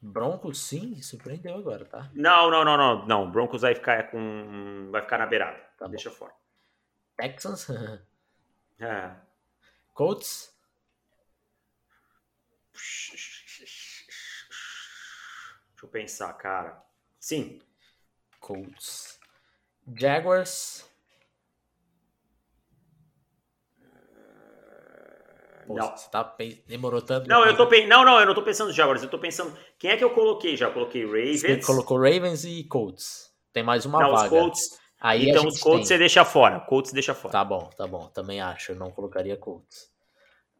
[0.00, 2.10] Broncos sim, surpreendeu agora, tá?
[2.14, 3.06] Não, não, não, não.
[3.06, 4.88] Não, Broncos vai ficar com.
[4.92, 5.58] Vai ficar na beirada.
[5.76, 6.16] Tá Deixa bom.
[6.16, 6.32] fora.
[7.16, 7.66] Texans?
[8.78, 9.10] é.
[9.92, 10.56] Colts?
[12.72, 13.16] Deixa
[15.82, 16.80] eu pensar, cara.
[17.18, 17.60] Sim.
[18.38, 19.18] Colts.
[19.96, 20.88] Jaguars?
[25.68, 25.96] Pô, não.
[25.96, 27.28] Você tá demorou tanto.
[27.28, 27.86] Não, eu tô pe...
[27.86, 29.56] não, não, eu não tô pensando nos Jaguars, eu tô pensando.
[29.78, 30.66] Quem é que eu coloquei já?
[30.66, 31.40] Eu coloquei Ravens.
[31.40, 33.32] Você colocou Ravens e Colts.
[33.52, 34.24] Tem mais uma não, vaga.
[34.24, 34.80] Os Colts.
[35.00, 35.96] Aí então os Colts tem.
[35.96, 36.60] você deixa fora.
[36.60, 37.32] Colts deixa fora.
[37.32, 38.08] Tá bom, tá bom.
[38.08, 38.72] Também acho.
[38.72, 39.92] Eu não colocaria Colts.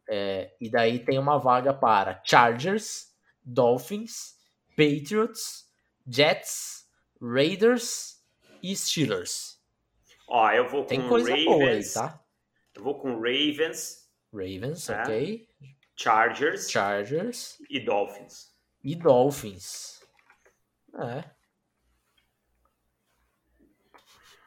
[0.07, 4.35] É, e daí tem uma vaga para Chargers, Dolphins,
[4.69, 5.69] Patriots,
[6.07, 6.87] Jets,
[7.21, 8.23] Raiders
[8.63, 9.59] e Steelers.
[10.27, 12.23] Ó, eu vou com Tem coisa Ravens, boa aí, tá?
[12.73, 14.09] Eu vou com Ravens.
[14.31, 15.01] Ravens, né?
[15.01, 15.49] ok.
[15.95, 16.71] Chargers.
[16.71, 17.57] Chargers.
[17.69, 18.48] E Dolphins.
[18.83, 20.01] E Dolphins.
[20.93, 21.29] É.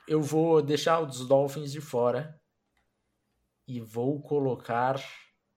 [0.09, 2.40] Eu vou deixar os Dolphins de fora
[3.66, 5.01] e vou colocar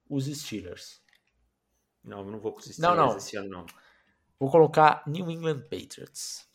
[0.09, 1.03] os Steelers.
[2.03, 3.17] Não, eu não vou com os Steelers não, não.
[3.17, 3.65] esse ano, não.
[4.39, 6.47] Vou colocar New England Patriots.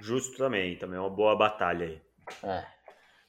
[0.00, 2.02] Justo também, também é uma boa batalha aí.
[2.42, 2.66] É.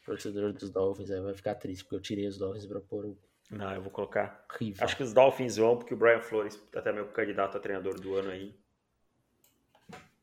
[0.06, 3.18] Torcedor dos Dolphins aí vai ficar triste, porque eu tirei os Dolphins pra pôr o.
[3.54, 4.46] Não, eu vou colocar.
[4.60, 4.84] Rival.
[4.84, 8.16] Acho que os Dolphins vão, porque o Brian Flores até meu candidato a treinador do
[8.16, 8.56] ano aí.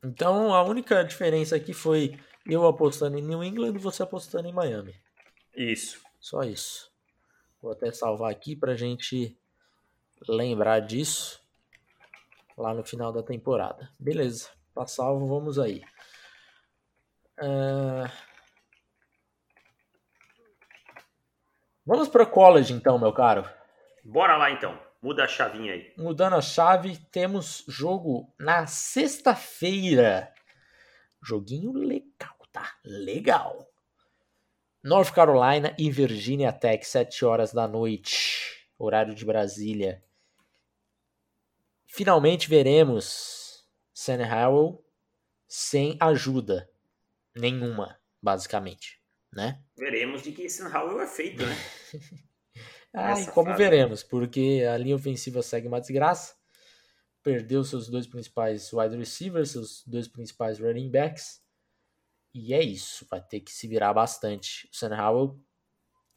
[0.03, 4.53] Então a única diferença aqui foi eu apostando em New England e você apostando em
[4.53, 4.95] Miami.
[5.55, 6.01] Isso.
[6.19, 6.91] Só isso.
[7.63, 9.39] Vou até salvar aqui pra gente
[10.29, 11.41] lembrar disso
[12.57, 13.91] lá no final da temporada.
[13.99, 15.83] Beleza, tá salvo, vamos aí.
[17.39, 18.30] Uh...
[21.85, 23.49] Vamos para college então, meu caro.
[24.05, 24.79] Bora lá então.
[25.03, 25.95] Muda a chavinha aí.
[25.97, 30.33] Mudando a chave, temos jogo na sexta-feira.
[31.23, 32.75] Joguinho legal, tá?
[32.85, 33.67] Legal.
[34.83, 40.03] North Carolina e Virginia Tech, 7 horas da noite, horário de Brasília.
[41.87, 44.85] Finalmente veremos Sam Howell
[45.49, 46.71] sem ajuda
[47.35, 49.00] nenhuma, basicamente,
[49.33, 49.63] né?
[49.77, 51.55] Veremos de que Sam Howell é feito, né?
[52.95, 53.63] ah, como fase.
[53.63, 56.35] veremos, porque a linha ofensiva segue uma desgraça.
[57.23, 61.41] Perdeu seus dois principais wide receivers, seus dois principais running backs.
[62.33, 64.69] E é isso, vai ter que se virar bastante.
[64.73, 65.41] O Sam Howell,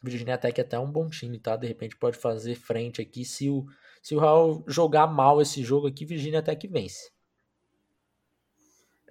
[0.01, 1.55] Virginia Tech é até um bom time, tá?
[1.55, 3.65] De repente pode fazer frente aqui se o
[4.03, 7.12] se o Raul jogar mal esse jogo aqui, Virginia que vence.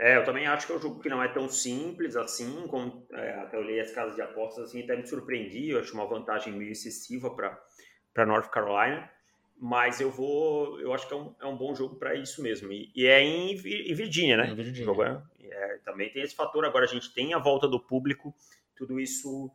[0.03, 3.07] É, eu também acho que é um jogo que não é tão simples assim, como
[3.12, 6.53] é, até olhei as casas de apostas assim, até me surpreendi, eu acho uma vantagem
[6.53, 9.09] meio excessiva para North Carolina,
[9.57, 12.73] mas eu vou, eu acho que é um, é um bom jogo para isso mesmo,
[12.73, 14.49] e, e, é em, em Virgínia, né?
[14.49, 14.85] Em Virgínia.
[14.85, 18.35] Jogo, é, é, também tem esse fator, agora a gente tem a volta do público,
[18.75, 19.53] tudo isso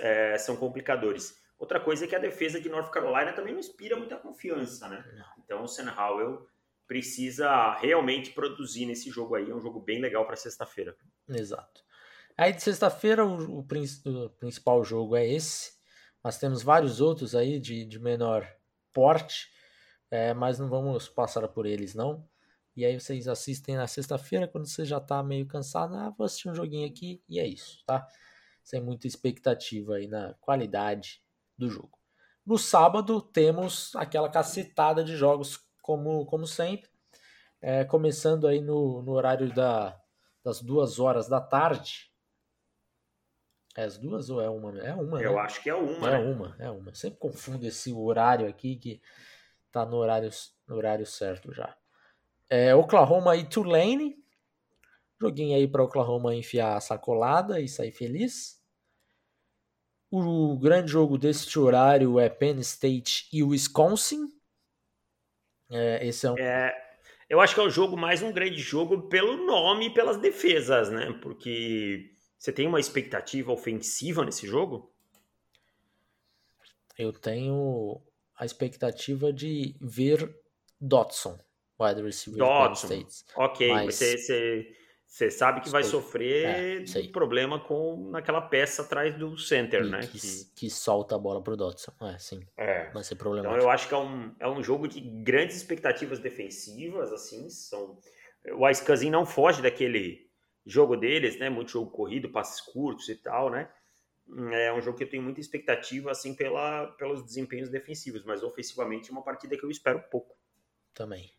[0.00, 1.40] é, são complicadores.
[1.60, 5.04] Outra coisa é que a defesa de North Carolina também não inspira muita confiança, né?
[5.38, 6.44] Então o Sam Howell
[6.86, 9.50] precisa realmente produzir nesse jogo aí.
[9.50, 10.96] É um jogo bem legal para sexta-feira.
[11.28, 11.84] Exato.
[12.36, 15.72] Aí de sexta-feira o, o, o, principal jogo é esse.
[16.22, 18.46] Nós temos vários outros aí de, de menor
[18.92, 19.48] porte,
[20.10, 22.28] é, mas não vamos passar por eles não.
[22.76, 26.50] E aí vocês assistem na sexta-feira, quando você já está meio cansado, ah, vou assistir
[26.50, 28.06] um joguinho aqui e é isso, tá?
[28.62, 31.22] Sem muita expectativa aí na qualidade
[31.56, 31.98] do jogo.
[32.44, 36.90] No sábado temos aquela cacetada de jogos como, como sempre,
[37.62, 39.98] é, começando aí no, no horário da,
[40.44, 42.10] das duas horas da tarde.
[43.76, 44.76] É as duas ou é uma?
[44.80, 45.40] É uma, Eu né?
[45.40, 46.08] acho que é uma.
[46.08, 46.18] É né?
[46.18, 46.92] uma, é uma.
[46.94, 49.00] sempre confundo esse horário aqui que
[49.70, 50.30] tá no horário,
[50.66, 51.76] no horário certo já.
[52.50, 54.16] É, Oklahoma e Tulane.
[55.20, 58.60] Joguinho aí para Oklahoma enfiar a sacolada e sair feliz.
[60.10, 64.35] O grande jogo deste horário é Penn State e Wisconsin.
[65.70, 66.38] É, esse é, um...
[66.38, 66.86] é
[67.28, 70.90] eu acho que é um jogo mais um grande jogo pelo nome e pelas defesas,
[70.90, 71.12] né?
[71.20, 74.92] Porque você tem uma expectativa ofensiva nesse jogo?
[76.96, 78.00] Eu tenho
[78.36, 80.38] a expectativa de ver
[80.80, 81.38] Dotson,
[81.80, 82.86] wide receiver Dotson.
[82.86, 83.24] States.
[83.34, 83.94] Ok, Mas...
[83.96, 84.76] você, você
[85.06, 90.00] você sabe que vai sofrer é, problema com naquela peça atrás do center, e né?
[90.00, 90.44] Que, que...
[90.54, 91.92] que, solta a bola pro Dodson.
[92.02, 92.40] É, sim.
[92.56, 92.90] É.
[92.90, 93.56] Vai ser problemático.
[93.56, 97.48] Então eu acho que é um, é um jogo de grandes expectativas defensivas, assim.
[97.48, 97.98] São...
[98.52, 100.28] O Ice Cousin não foge daquele
[100.66, 101.48] jogo deles, né?
[101.48, 103.70] Muito jogo corrido, passes curtos e tal, né?
[104.52, 109.08] É um jogo que eu tenho muita expectativa, assim, pela, pelos desempenhos defensivos, mas ofensivamente
[109.08, 110.36] é uma partida que eu espero pouco.
[110.92, 111.30] Também.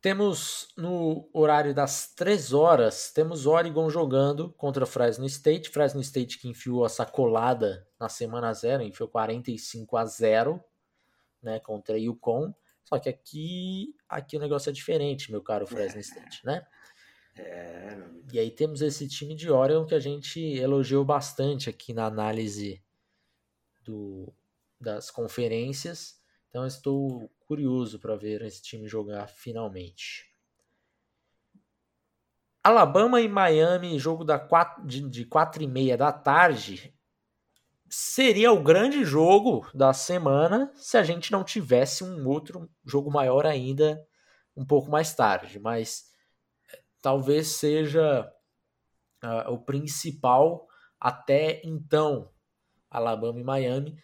[0.00, 5.70] Temos no horário das 3 horas, temos Oregon jogando contra Fresno State.
[5.70, 10.62] Fresno State que enfiou essa colada na semana zero, enfiou 45 a 0
[11.42, 12.54] né, contra Yukon.
[12.84, 16.64] Só que aqui, aqui o negócio é diferente, meu caro Fresno State, né?
[17.36, 17.96] É,
[18.32, 22.82] e aí temos esse time de Oregon que a gente elogiou bastante aqui na análise
[23.84, 24.32] do,
[24.80, 26.17] das conferências.
[26.48, 30.26] Então estou curioso para ver esse time jogar finalmente.
[32.62, 36.94] Alabama e Miami, jogo da quatro, de, de 4 e meia da tarde,
[37.88, 43.46] seria o grande jogo da semana se a gente não tivesse um outro jogo maior
[43.46, 44.06] ainda
[44.56, 45.58] um pouco mais tarde.
[45.58, 46.10] Mas
[47.00, 48.30] talvez seja
[49.24, 50.66] uh, o principal
[51.00, 52.30] até então.
[52.90, 53.98] Alabama e Miami.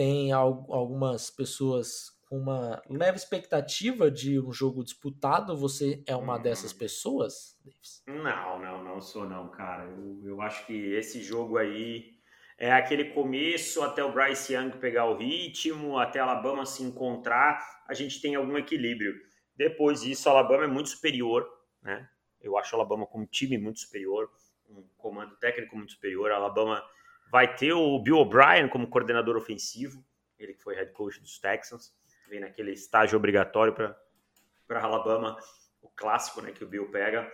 [0.00, 5.54] Tem algumas pessoas com uma leve expectativa de um jogo disputado.
[5.58, 8.02] Você é uma dessas pessoas, Davis?
[8.06, 9.84] Não, não, não sou não, cara.
[9.84, 12.14] Eu, eu acho que esse jogo aí
[12.56, 17.92] é aquele começo até o Bryce Young pegar o ritmo, até Alabama se encontrar, a
[17.92, 19.12] gente tem algum equilíbrio.
[19.54, 21.46] Depois disso, Alabama é muito superior,
[21.82, 22.08] né?
[22.40, 24.30] Eu acho Alabama como time muito superior,
[24.66, 26.30] um comando técnico muito superior.
[26.30, 26.82] Alabama
[27.30, 30.04] vai ter o Bill O'Brien como coordenador ofensivo,
[30.38, 31.94] ele que foi head coach dos Texans,
[32.28, 35.36] vem naquele estágio obrigatório para Alabama,
[35.82, 37.30] o clássico, né, que o Bill pega,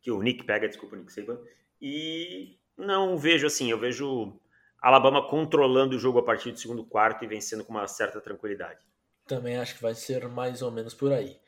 [0.00, 1.40] que o Nick pega, desculpa, o Nick Saban.
[1.80, 4.38] E não vejo assim, eu vejo
[4.80, 8.86] Alabama controlando o jogo a partir do segundo quarto e vencendo com uma certa tranquilidade.
[9.26, 11.38] Também acho que vai ser mais ou menos por aí.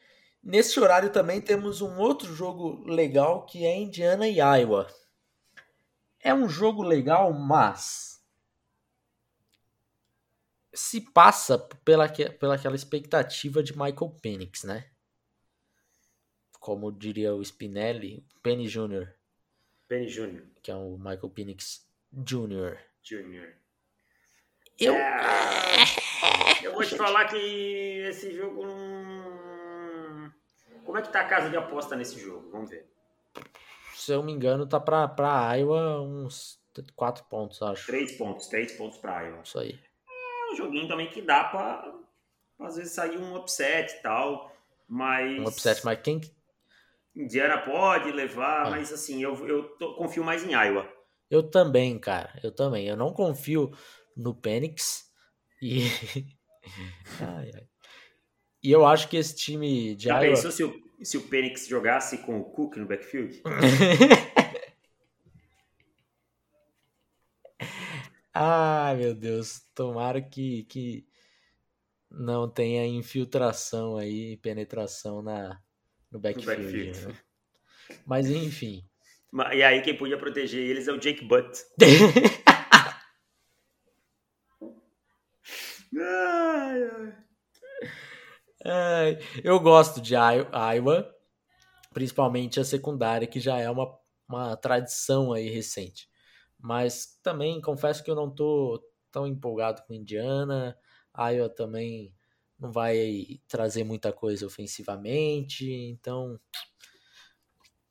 [0.42, 4.88] Nesse horário também temos um outro jogo legal que é Indiana e Iowa.
[6.22, 8.22] É um jogo legal, mas
[10.72, 14.90] se passa pela, pela aquela expectativa de Michael Penix, né?
[16.58, 19.08] Como diria o Spinelli, Penny Jr.
[19.88, 20.42] Penny Jr.
[20.62, 22.78] Que é o Michael Penix Jr.
[23.02, 23.54] Jr.
[24.78, 24.94] Eu...
[24.94, 25.84] É...
[26.62, 29.30] Eu vou te falar que esse jogo não
[30.90, 32.50] como é que tá a casa de aposta nesse jogo?
[32.50, 32.84] Vamos ver.
[34.00, 36.58] Se eu me engano, tá pra, pra Iowa uns
[36.96, 37.86] 4 pontos, acho.
[37.86, 39.42] 3 pontos, 3 pontos pra Iowa.
[39.42, 39.78] Isso aí.
[40.08, 41.82] É um joguinho também que dá pra,
[42.56, 44.50] pra às vezes sair um upset e tal,
[44.88, 45.38] mas...
[45.38, 46.18] Um upset, mas quem...
[47.14, 48.70] Indiana pode levar, ah.
[48.70, 50.90] mas assim, eu, eu tô, confio mais em Iowa.
[51.30, 52.88] Eu também, cara, eu também.
[52.88, 53.70] Eu não confio
[54.16, 55.12] no Penix
[55.60, 55.82] e...
[57.20, 57.68] ai, ai.
[58.62, 60.36] E eu acho que esse time de Já Iowa...
[60.36, 63.42] pensou se o, se o Penix jogasse com o Cook no backfield?
[68.32, 69.62] Ai, meu Deus.
[69.74, 71.06] Tomara que, que
[72.10, 75.60] não tenha infiltração aí, penetração na,
[76.10, 76.50] no backfield.
[76.50, 77.06] No backfield.
[77.06, 77.14] Né?
[78.06, 78.84] Mas enfim.
[79.52, 81.64] E aí quem podia proteger eles é o Jake Butt.
[85.96, 86.36] ai.
[88.64, 91.14] É, eu gosto de Iowa,
[91.92, 96.08] principalmente a secundária, que já é uma, uma tradição aí recente.
[96.58, 100.76] Mas também confesso que eu não tô tão empolgado com Indiana.
[101.16, 102.14] Iowa também
[102.58, 106.38] não vai trazer muita coisa ofensivamente, então.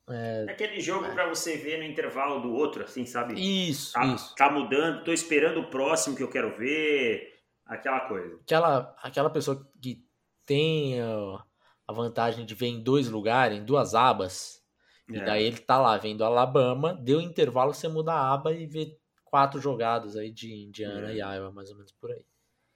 [0.08, 1.12] É, aquele jogo é.
[1.12, 3.34] para você ver no intervalo do outro, assim, sabe?
[3.34, 4.36] Isso, tá, isso.
[4.36, 8.36] Tá mudando, tô esperando o próximo que eu quero ver, aquela coisa.
[8.42, 10.08] Aquela, aquela pessoa que
[10.50, 14.66] tem a vantagem de ver em dois lugares, em duas abas.
[15.08, 15.18] É.
[15.18, 18.98] E daí ele tá lá vendo Alabama, deu intervalo, você muda a aba e vê
[19.24, 21.14] quatro jogadas aí de Indiana é.
[21.14, 22.26] e Iowa, mais ou menos por aí.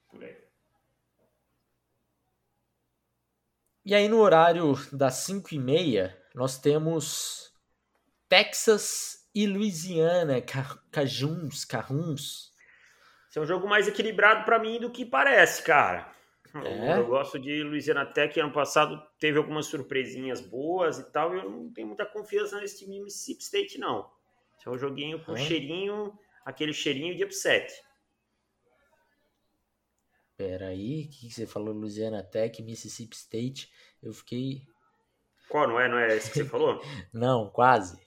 [0.07, 0.37] Por aí.
[3.83, 7.51] E aí no horário das 5 e meia, nós temos
[8.29, 10.43] Texas e Louisiana,
[10.91, 12.53] Cajuns, Cajuns.
[13.27, 16.13] Esse é um jogo mais equilibrado para mim do que parece, cara.
[16.61, 16.99] É?
[16.99, 21.49] Eu gosto de Louisiana Tech, ano passado teve algumas surpresinhas boas e tal, e eu
[21.49, 24.07] não tenho muita confiança nesse time Mississippi State, não.
[24.55, 25.37] Esse é um joguinho com é?
[25.37, 26.13] cheirinho,
[26.45, 27.73] aquele cheirinho de upset.
[30.37, 31.73] Pera aí, o que você falou?
[31.73, 34.61] Louisiana Tech, Mississippi State, eu fiquei...
[35.49, 35.87] Qual, não é?
[35.89, 36.79] Não é esse que você falou?
[37.11, 37.99] não, quase.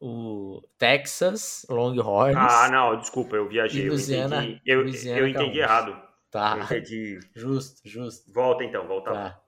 [0.00, 2.36] O Texas, Longhorns...
[2.38, 6.05] Ah, não, desculpa, eu viajei, Louisiana, eu entendi, eu, eu entendi errado.
[6.36, 6.58] Tá.
[6.64, 7.18] Entendi.
[7.34, 8.30] Justo, justo.
[8.30, 9.42] Volta então, volta tá.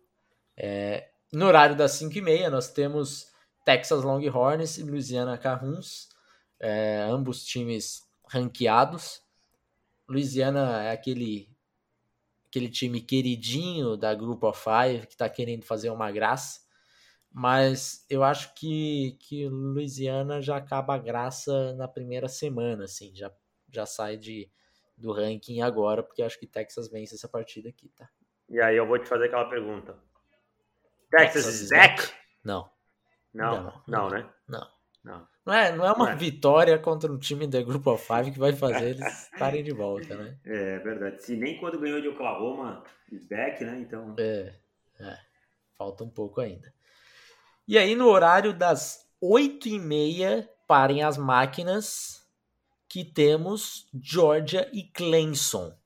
[0.56, 3.30] É, no horário das 5h30, nós temos
[3.62, 6.08] Texas Longhorns e Louisiana Carruns,
[6.58, 9.22] é, ambos times ranqueados.
[10.08, 11.54] Louisiana é aquele
[12.48, 16.60] aquele time queridinho da Group of Five que está querendo fazer uma graça.
[17.30, 23.30] Mas eu acho que, que Louisiana já acaba a graça na primeira semana, assim, já,
[23.70, 24.50] já sai de,
[24.98, 28.08] do ranking agora, porque acho que Texas vence essa partida aqui, tá?
[28.48, 29.96] E aí eu vou te fazer aquela pergunta.
[31.10, 32.12] Texas, Texas is back?
[32.44, 32.70] Não.
[33.32, 34.28] Não, não, não, né?
[34.48, 34.78] Não.
[35.04, 35.28] Não.
[35.46, 36.16] Não é, não é uma não é.
[36.16, 39.00] vitória contra um time da Group of Five que vai fazer eles
[39.32, 40.36] estarem de volta, né?
[40.44, 41.22] É verdade.
[41.22, 43.78] Se nem quando ganhou de Oklahoma, is back, né?
[43.80, 44.14] Então.
[44.18, 44.52] É,
[45.00, 45.18] é.
[45.78, 46.72] Falta um pouco ainda.
[47.66, 52.17] E aí, no horário das 8 e meia, parem as máquinas,
[52.88, 55.76] que temos Georgia e Clemson.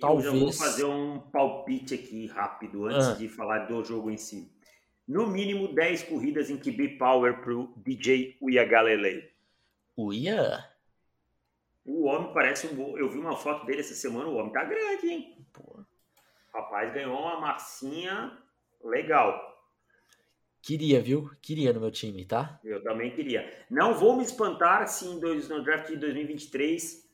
[0.00, 0.26] Talvez...
[0.26, 3.14] Eu já vou fazer um palpite aqui rápido, antes ah.
[3.14, 4.52] de falar do jogo em si.
[5.06, 9.32] No mínimo 10 corridas em QB Power pro DJ Uia Galilei.
[9.96, 10.64] Uia?
[11.84, 12.98] O homem parece um...
[12.98, 15.46] Eu vi uma foto dele essa semana, o homem tá grande, hein?
[15.52, 15.80] Pô.
[16.52, 18.36] Rapaz, ganhou uma massinha
[18.84, 19.57] legal.
[20.68, 21.30] Queria, viu?
[21.40, 22.60] Queria no meu time, tá?
[22.62, 23.50] Eu também queria.
[23.70, 27.08] Não vou me espantar se em dois, no draft de 2023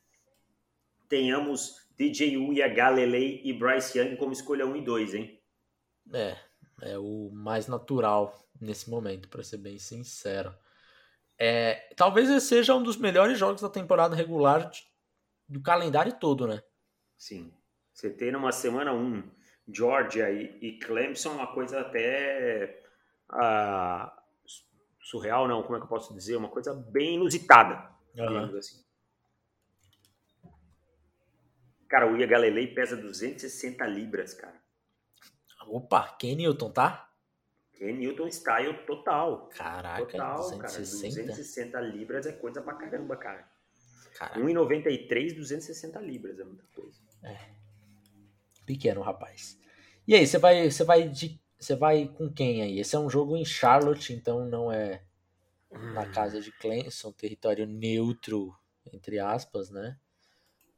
[1.08, 5.40] tenhamos DJ Uia, Galilei e Bryce Young como escolha 1 e 2, hein?
[6.12, 6.36] É,
[6.82, 10.52] é o mais natural nesse momento, para ser bem sincero.
[11.38, 14.68] É, talvez esse seja um dos melhores jogos da temporada regular
[15.48, 16.60] do calendário todo, né?
[17.16, 17.54] Sim.
[17.92, 19.22] Você ter numa semana 1
[19.72, 22.82] Georgia e, e Clemson uma coisa até
[23.32, 24.10] uh,
[25.00, 26.36] surreal, não, como é que eu posso dizer?
[26.36, 28.56] Uma coisa bem inusitada, uhum.
[28.56, 28.82] assim.
[31.88, 34.60] Cara, o Ia Galilei pesa 260 libras, cara.
[35.66, 37.10] Opa, Ken Newton, tá?
[37.72, 39.48] Ken Newton style total.
[39.50, 41.14] Caraca, total, 260?
[41.14, 41.26] cara.
[41.26, 43.48] 260 libras é coisa pra caramba, cara.
[44.16, 44.40] Caraca.
[44.40, 46.98] 1,93, 260 libras é muita coisa.
[47.22, 47.54] É.
[48.66, 49.58] Pequeno, rapaz.
[50.06, 52.78] E aí, você vai, você vai de você vai com quem aí?
[52.78, 55.02] Esse é um jogo em Charlotte, então não é
[55.70, 56.12] na hum.
[56.12, 58.54] casa de Clemson, território neutro,
[58.92, 59.98] entre aspas, né?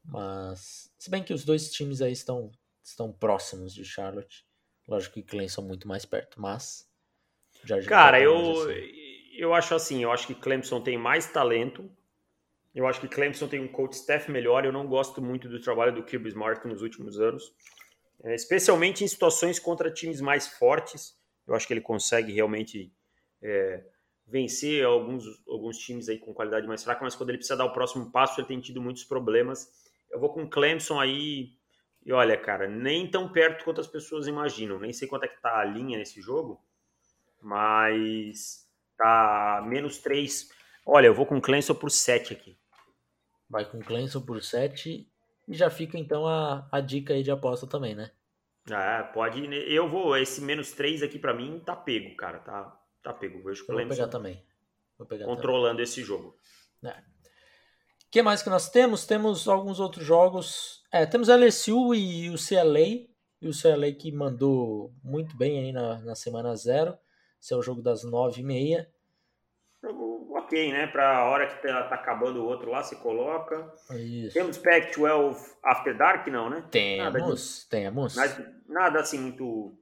[0.05, 2.51] Mas, se bem que os dois times aí estão,
[2.82, 4.47] estão próximos de Charlotte.
[4.87, 6.89] Lógico que Clemson muito mais perto, mas.
[7.89, 9.37] Cara, eu, assim.
[9.37, 11.91] eu acho assim, eu acho que Clemson tem mais talento.
[12.72, 14.64] Eu acho que Clemson tem um coach staff melhor.
[14.64, 17.53] Eu não gosto muito do trabalho do Kirby Smart nos últimos anos.
[18.24, 21.14] É, especialmente em situações contra times mais fortes.
[21.46, 22.92] Eu acho que ele consegue realmente
[23.42, 23.84] é,
[24.26, 27.72] vencer alguns, alguns times aí com qualidade mais fraca, mas quando ele precisa dar o
[27.72, 29.68] próximo passo, ele tem tido muitos problemas.
[30.10, 31.52] Eu vou com o Clemson aí,
[32.04, 34.78] e olha, cara, nem tão perto quanto as pessoas imaginam.
[34.78, 36.60] Nem sei quanto é que tá a linha nesse jogo,
[37.40, 40.48] mas tá menos 3.
[40.84, 42.58] Olha, eu vou com o Clemson por 7 aqui.
[43.48, 45.08] Vai com o Clemson por 7
[45.47, 48.11] e já fica então a, a dica aí de aposta também, né?
[48.70, 49.44] Ah, pode.
[49.72, 50.16] Eu vou.
[50.16, 52.40] Esse menos 3 aqui para mim tá pego, cara.
[52.40, 53.42] Tá, tá pego.
[53.42, 54.42] Vejo eu vou pegar também.
[54.99, 55.84] Vou pegar controlando também.
[55.84, 56.36] esse jogo.
[56.82, 57.03] O é.
[58.11, 59.07] que mais que nós temos?
[59.07, 60.82] Temos alguns outros jogos.
[60.90, 63.07] É, temos a LSU e o CLA.
[63.40, 66.99] E o CLA que mandou muito bem aí na, na semana zero.
[67.40, 68.86] Esse é o jogo das 9h30
[70.47, 70.86] ok, né?
[70.86, 73.72] Para a hora que tá, tá, acabando o outro lá, se coloca.
[73.90, 74.32] Isso.
[74.32, 76.64] Temos Pac-12 After Dark, não, né?
[76.70, 77.68] Temos, de...
[77.68, 78.16] temos.
[78.16, 79.76] Mas nada assim muito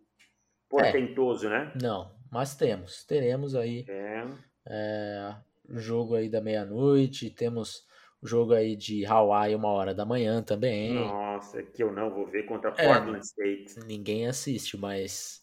[0.69, 1.51] portentoso, é.
[1.51, 1.73] né?
[1.81, 3.05] Não, mas temos.
[3.05, 4.25] Teremos aí é.
[4.67, 5.35] É,
[5.69, 7.87] jogo aí da meia-noite, temos
[8.23, 10.95] o jogo aí de Hawaii uma hora da manhã também.
[10.95, 13.87] Nossa, que eu não vou ver contra é, Portland State.
[13.87, 15.43] Ninguém assiste, mas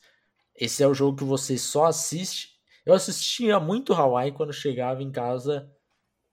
[0.55, 2.50] esse é o jogo que você só assiste
[2.85, 5.69] eu assistia muito Hawaii quando chegava em casa,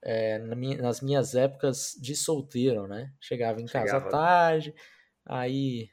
[0.03, 3.12] é, nas minhas épocas de solteiro, né?
[3.20, 4.74] Chegava em casa à tarde,
[5.26, 5.90] aí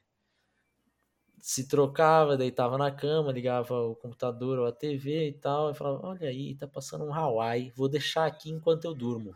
[1.46, 6.08] se trocava, deitava na cama, ligava o computador ou a TV e tal, e falava:
[6.08, 9.32] Olha aí, tá passando um Hawaii, vou deixar aqui enquanto eu durmo.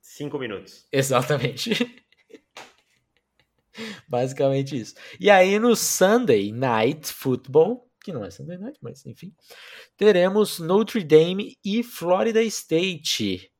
[0.00, 0.84] Cinco minutos.
[0.90, 1.70] Exatamente.
[4.08, 4.96] Basicamente isso.
[5.20, 9.34] E aí no Sunday Night Football, que não é Sunday Night, mas enfim,
[9.96, 13.50] teremos Notre Dame e Florida State.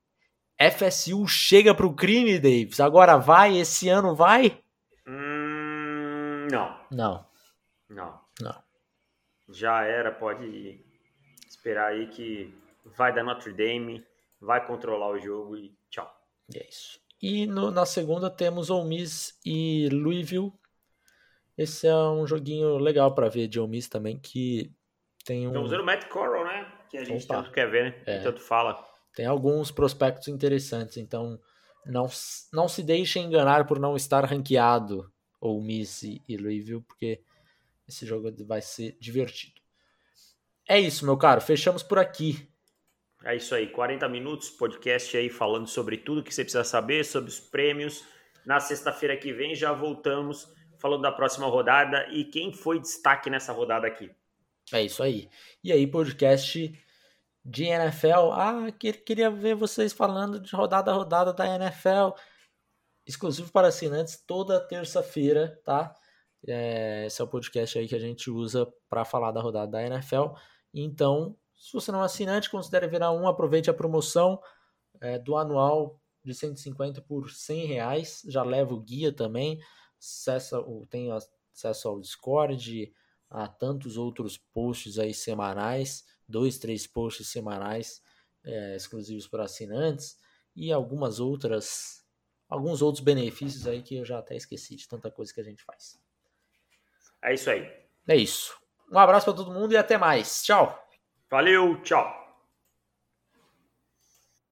[0.61, 2.79] FSU chega para o crime, Davis.
[2.79, 3.57] Agora vai?
[3.57, 4.63] Esse ano vai?
[5.09, 6.79] Hum, não.
[6.91, 7.27] Não.
[7.89, 8.21] Não.
[8.39, 8.63] Não.
[9.49, 10.79] Já era, pode
[11.49, 14.05] esperar aí que vai dar Notre Dame,
[14.39, 16.09] vai controlar o jogo e tchau.
[16.55, 17.01] É isso.
[17.21, 20.53] E no, na segunda temos Ole Miss e Louisville
[21.57, 24.73] esse é um joguinho legal para ver de Ole Miss também, que
[25.25, 25.51] tem um...
[25.51, 26.73] Estão usando o Matt Corral, né?
[26.91, 27.37] Que a gente Opa.
[27.37, 28.03] tanto quer ver, né?
[28.07, 28.21] É.
[28.21, 28.85] Tanto fala.
[29.15, 31.41] Tem alguns prospectos interessantes, então
[31.87, 32.09] não,
[32.53, 37.23] não se deixe enganar por não estar ranqueado ou Miss e Louisville, porque
[37.87, 39.61] esse jogo vai ser divertido.
[40.69, 41.41] É isso, meu caro.
[41.41, 42.49] Fechamos por aqui.
[43.23, 47.31] É isso aí, 40 minutos, podcast aí falando sobre tudo que você precisa saber, sobre
[47.31, 48.05] os prêmios.
[48.45, 50.49] Na sexta-feira que vem já voltamos
[50.85, 54.15] falando da próxima rodada e quem foi destaque nessa rodada aqui.
[54.71, 55.31] É isso aí.
[55.63, 56.79] E aí, podcast
[57.43, 58.33] de NFL.
[58.33, 62.11] Ah, queria ver vocês falando de rodada a rodada da NFL.
[63.07, 65.97] Exclusivo para assinantes toda terça-feira, tá?
[66.47, 69.83] É, esse é o podcast aí que a gente usa para falar da rodada da
[69.83, 70.35] NFL.
[70.75, 74.39] Então, se você não é assinante, considere virar um, aproveite a promoção
[75.01, 78.23] é, do anual de 150 por 100 reais.
[78.29, 79.59] Já leva o guia também,
[80.05, 82.93] acessa, tem acesso ao Discord,
[83.31, 88.03] a tantos outros posts aí semanais, dois, três posts semanais
[88.45, 90.17] é, exclusivos para assinantes
[90.55, 92.05] e algumas outras,
[92.49, 95.63] alguns outros benefícios aí que eu já até esqueci de tanta coisa que a gente
[95.63, 95.99] faz.
[97.23, 97.63] É isso aí.
[98.07, 98.55] É isso.
[98.93, 100.45] Um abraço para todo mundo e até mais.
[100.45, 100.79] Tchau.
[101.31, 102.24] Valeu, tchau.